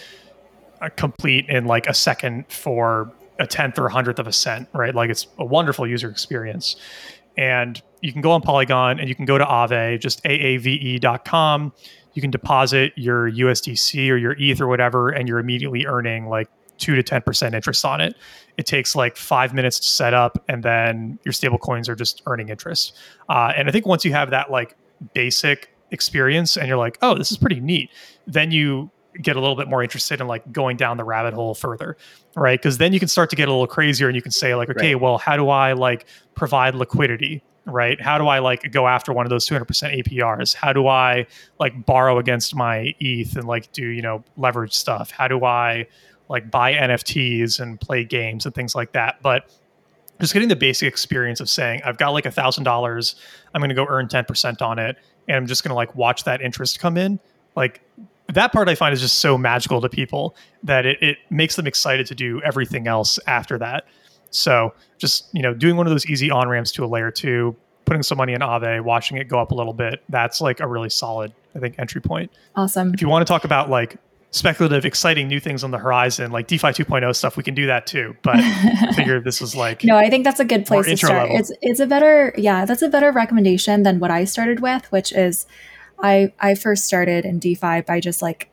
[0.96, 4.94] complete in like a second for a tenth or a hundredth of a cent, right?
[4.94, 6.76] Like it's a wonderful user experience.
[7.36, 11.72] And you can go on Polygon and you can go to Aave, just aave.com.
[12.12, 16.48] You can deposit your USDC or your ETH or whatever, and you're immediately earning like
[16.80, 18.16] two to 10% interest on it.
[18.56, 22.22] It takes like five minutes to set up, and then your stable coins are just
[22.26, 22.96] earning interest.
[23.28, 24.76] Uh, and I think once you have that like
[25.14, 27.90] basic experience and you're like, oh, this is pretty neat,
[28.26, 31.54] then you get a little bit more interested in like going down the rabbit hole
[31.54, 31.96] further
[32.36, 34.54] right because then you can start to get a little crazier and you can say
[34.54, 35.02] like okay right.
[35.02, 36.06] well how do i like
[36.36, 40.72] provide liquidity right how do i like go after one of those 200% aprs how
[40.72, 41.26] do i
[41.58, 45.84] like borrow against my eth and like do you know leverage stuff how do i
[46.30, 49.20] like buy NFTs and play games and things like that.
[49.20, 49.50] But
[50.20, 53.16] just getting the basic experience of saying, I've got like a thousand dollars,
[53.52, 54.96] I'm going to go earn 10% on it.
[55.26, 57.18] And I'm just going to like watch that interest come in.
[57.56, 57.82] Like
[58.28, 61.66] that part I find is just so magical to people that it, it makes them
[61.66, 63.86] excited to do everything else after that.
[64.30, 67.56] So just, you know, doing one of those easy on ramps to a layer two,
[67.86, 70.68] putting some money in Aave, watching it go up a little bit, that's like a
[70.68, 72.30] really solid, I think, entry point.
[72.54, 72.94] Awesome.
[72.94, 73.96] If you want to talk about like
[74.30, 77.86] speculative, exciting new things on the horizon, like DeFi 2.0 stuff, we can do that
[77.86, 78.16] too.
[78.22, 81.28] But I figured this was like no, I think that's a good place to start.
[81.28, 81.36] Level.
[81.36, 85.12] It's it's a better yeah, that's a better recommendation than what I started with, which
[85.12, 85.46] is
[85.98, 88.48] I I first started in DeFi by just like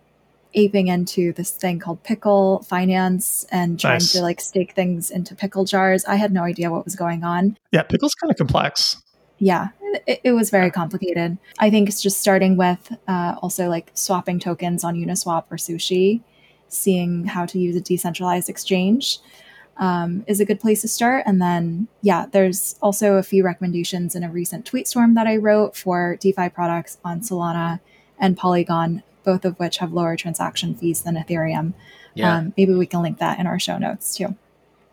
[0.53, 4.13] aping into this thing called pickle finance and trying nice.
[4.13, 6.05] to like stake things into pickle jars.
[6.05, 7.57] I had no idea what was going on.
[7.71, 8.97] Yeah, pickle's kind of complex
[9.39, 9.67] yeah
[10.05, 11.37] it, it, was very complicated.
[11.59, 16.21] I think it's just starting with uh, also like swapping tokens on uniswap or sushi
[16.69, 19.19] seeing how to use a decentralized exchange
[19.77, 21.23] um, is a good place to start.
[21.25, 25.35] And then yeah there's also a few recommendations in a recent tweet storm that i
[25.35, 27.79] wrote for defi products on solana
[28.19, 31.73] and polygon both of which have lower transaction fees than ethereum.
[32.13, 32.33] Yeah.
[32.33, 34.35] Um, maybe we can link that in our show notes too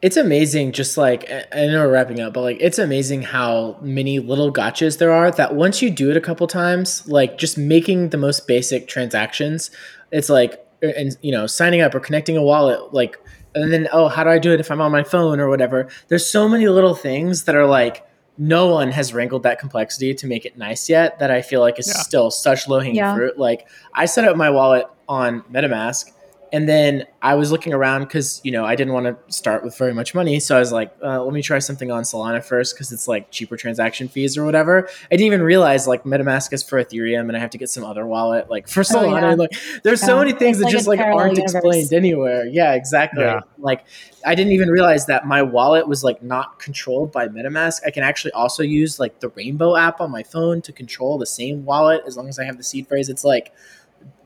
[0.04, 4.18] it's amazing just like i know we're wrapping up but like it's amazing how many
[4.18, 8.10] little gotchas there are that once you do it a couple times like just making
[8.10, 9.70] the most basic transactions
[10.12, 13.18] it's like uh, and you know signing up or connecting a wallet like
[13.54, 15.88] and then oh how do i do it if i'm on my phone or whatever
[16.08, 20.26] there's so many little things that are like no one has wrangled that complexity to
[20.26, 21.94] make it nice yet that i feel like is yeah.
[21.94, 23.14] still such low hanging yeah.
[23.14, 26.10] fruit like i set up my wallet on metamask
[26.54, 29.76] and then I was looking around because you know I didn't want to start with
[29.76, 32.76] very much money, so I was like, uh, let me try something on Solana first
[32.76, 34.88] because it's like cheaper transaction fees or whatever.
[35.10, 37.82] I didn't even realize like MetaMask is for Ethereum, and I have to get some
[37.82, 39.22] other wallet like for Solana.
[39.22, 39.34] Oh, yeah.
[39.34, 39.50] Like,
[39.82, 40.06] there's yeah.
[40.06, 41.54] so many things that like just like aren't universe.
[41.54, 42.46] explained anywhere.
[42.46, 43.24] Yeah, exactly.
[43.24, 43.40] Yeah.
[43.58, 43.84] Like
[44.24, 47.80] I didn't even realize that my wallet was like not controlled by MetaMask.
[47.84, 51.26] I can actually also use like the Rainbow app on my phone to control the
[51.26, 53.08] same wallet as long as I have the seed phrase.
[53.08, 53.52] It's like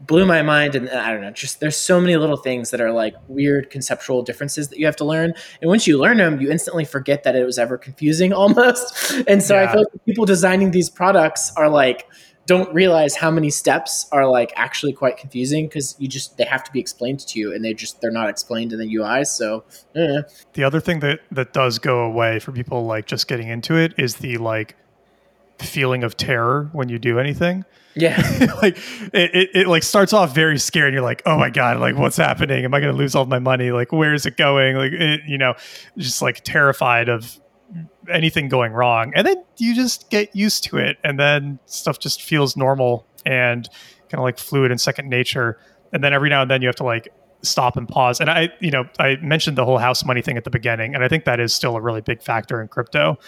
[0.01, 2.93] blew my mind and i don't know just there's so many little things that are
[2.93, 6.51] like weird conceptual differences that you have to learn and once you learn them you
[6.51, 9.69] instantly forget that it was ever confusing almost and so yeah.
[9.69, 12.09] i feel like people designing these products are like
[12.49, 16.65] don't realize how many steps are like actually quite confusing because you just they have
[16.65, 19.27] to be explained to you and they just they're not explained in the UI.
[19.27, 19.65] So
[19.95, 20.23] eh.
[20.55, 23.93] the other thing that that does go away for people like just getting into it
[23.99, 24.77] is the like
[25.59, 27.65] feeling of terror when you do anything.
[27.95, 28.17] Yeah.
[28.63, 28.79] like
[29.13, 31.97] it, it, it, like starts off very scary and you're like, oh my God, like
[31.97, 32.65] what's happening?
[32.65, 33.73] Am I going to lose all my money?
[33.73, 34.77] Like, where is it going?
[34.77, 35.55] Like, it, you know,
[35.97, 37.41] just like terrified of
[38.11, 39.13] anything going wrong.
[39.15, 40.99] And then you just get used to it.
[41.03, 43.69] And then stuff just feels normal and
[44.09, 45.59] kind of like fluid and second nature.
[45.93, 47.09] And then every now and then you have to like
[47.43, 48.21] stop and pause.
[48.21, 50.95] And I, you know, I mentioned the whole house money thing at the beginning.
[50.95, 53.19] And I think that is still a really big factor in crypto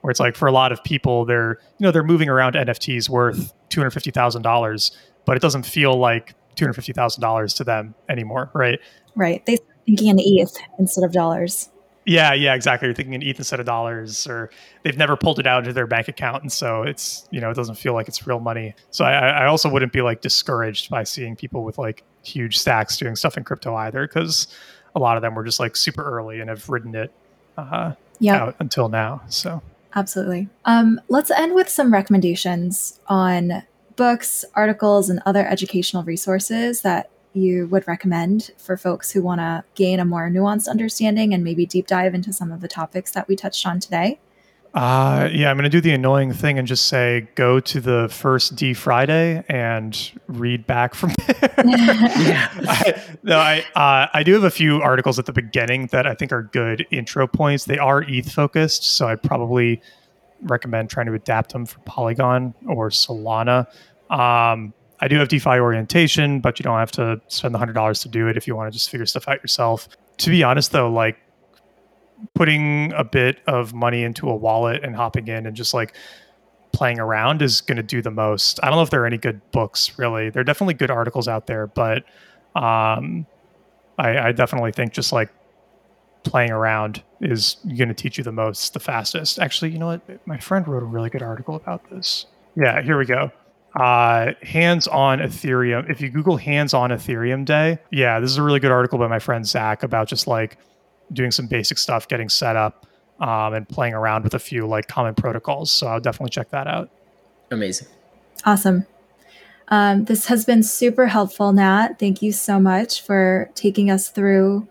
[0.00, 3.08] where it's like for a lot of people they're you know they're moving around nfts
[3.08, 8.80] worth $250000 but it doesn't feel like $250000 to them anymore right?
[9.16, 9.44] Right.
[9.46, 11.68] They're thinking in eth instead of dollars.
[12.06, 12.88] Yeah yeah exactly.
[12.88, 14.50] You're thinking in eth instead of dollars or
[14.82, 17.54] they've never pulled it out into their bank account and so it's you know it
[17.54, 18.74] doesn't feel like it's real money.
[18.90, 22.96] So i, I also wouldn't be like discouraged by seeing people with like huge stacks
[22.96, 24.48] doing stuff in crypto either because
[24.94, 27.12] a lot of them were just like super early and have ridden it
[27.56, 27.92] uh,
[28.28, 29.62] out until now so
[29.94, 30.48] Absolutely.
[30.64, 33.64] Um, let's end with some recommendations on
[33.96, 39.64] books, articles, and other educational resources that you would recommend for folks who want to
[39.74, 43.28] gain a more nuanced understanding and maybe deep dive into some of the topics that
[43.28, 44.18] we touched on today?
[44.72, 48.08] Uh, yeah, I'm going to do the annoying thing and just say go to the
[48.08, 51.50] first DeFi Friday and read back from there.
[51.64, 52.48] yeah.
[52.68, 56.14] I, no, I uh, I do have a few articles at the beginning that I
[56.14, 57.64] think are good intro points.
[57.64, 59.82] They are ETH focused, so I'd probably
[60.42, 63.66] recommend trying to adapt them for Polygon or Solana.
[64.08, 68.00] Um, I do have DeFi orientation, but you don't have to spend the hundred dollars
[68.00, 69.88] to do it if you want to just figure stuff out yourself.
[70.18, 71.18] To be honest, though, like
[72.34, 75.94] putting a bit of money into a wallet and hopping in and just like
[76.72, 78.60] playing around is going to do the most.
[78.62, 80.30] I don't know if there are any good books really.
[80.30, 82.04] There are definitely good articles out there, but
[82.54, 83.26] um,
[83.98, 85.30] I, I definitely think just like
[86.22, 89.38] playing around is going to teach you the most, the fastest.
[89.38, 90.26] Actually, you know what?
[90.26, 92.26] My friend wrote a really good article about this.
[92.56, 93.30] Yeah, here we go.
[93.74, 95.88] Uh, hands on Ethereum.
[95.88, 99.06] If you Google hands on Ethereum day, yeah, this is a really good article by
[99.06, 100.58] my friend Zach about just like
[101.12, 102.86] doing some basic stuff, getting set up,
[103.20, 105.70] um, and playing around with a few like common protocols.
[105.70, 106.90] So I'll definitely check that out.
[107.50, 107.88] Amazing.
[108.44, 108.86] Awesome.
[109.68, 111.98] Um, this has been super helpful, Nat.
[111.98, 114.66] Thank you so much for taking us through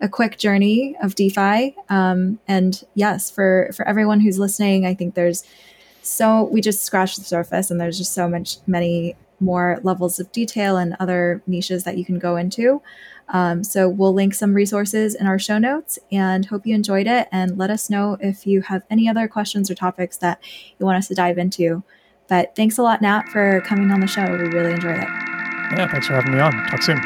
[0.00, 1.74] a quick journey of DeFi.
[1.88, 5.44] Um, and yes, for for everyone who's listening, I think there's
[6.02, 10.30] so we just scratched the surface, and there's just so much many more levels of
[10.30, 12.80] detail and other niches that you can go into.
[13.28, 17.28] Um, so we'll link some resources in our show notes and hope you enjoyed it.
[17.32, 20.42] And let us know if you have any other questions or topics that
[20.78, 21.82] you want us to dive into.
[22.28, 24.24] But thanks a lot, Nat, for coming on the show.
[24.24, 25.08] We really enjoyed it.
[25.76, 26.52] Yeah, thanks for having me on.
[26.68, 27.00] Talk soon.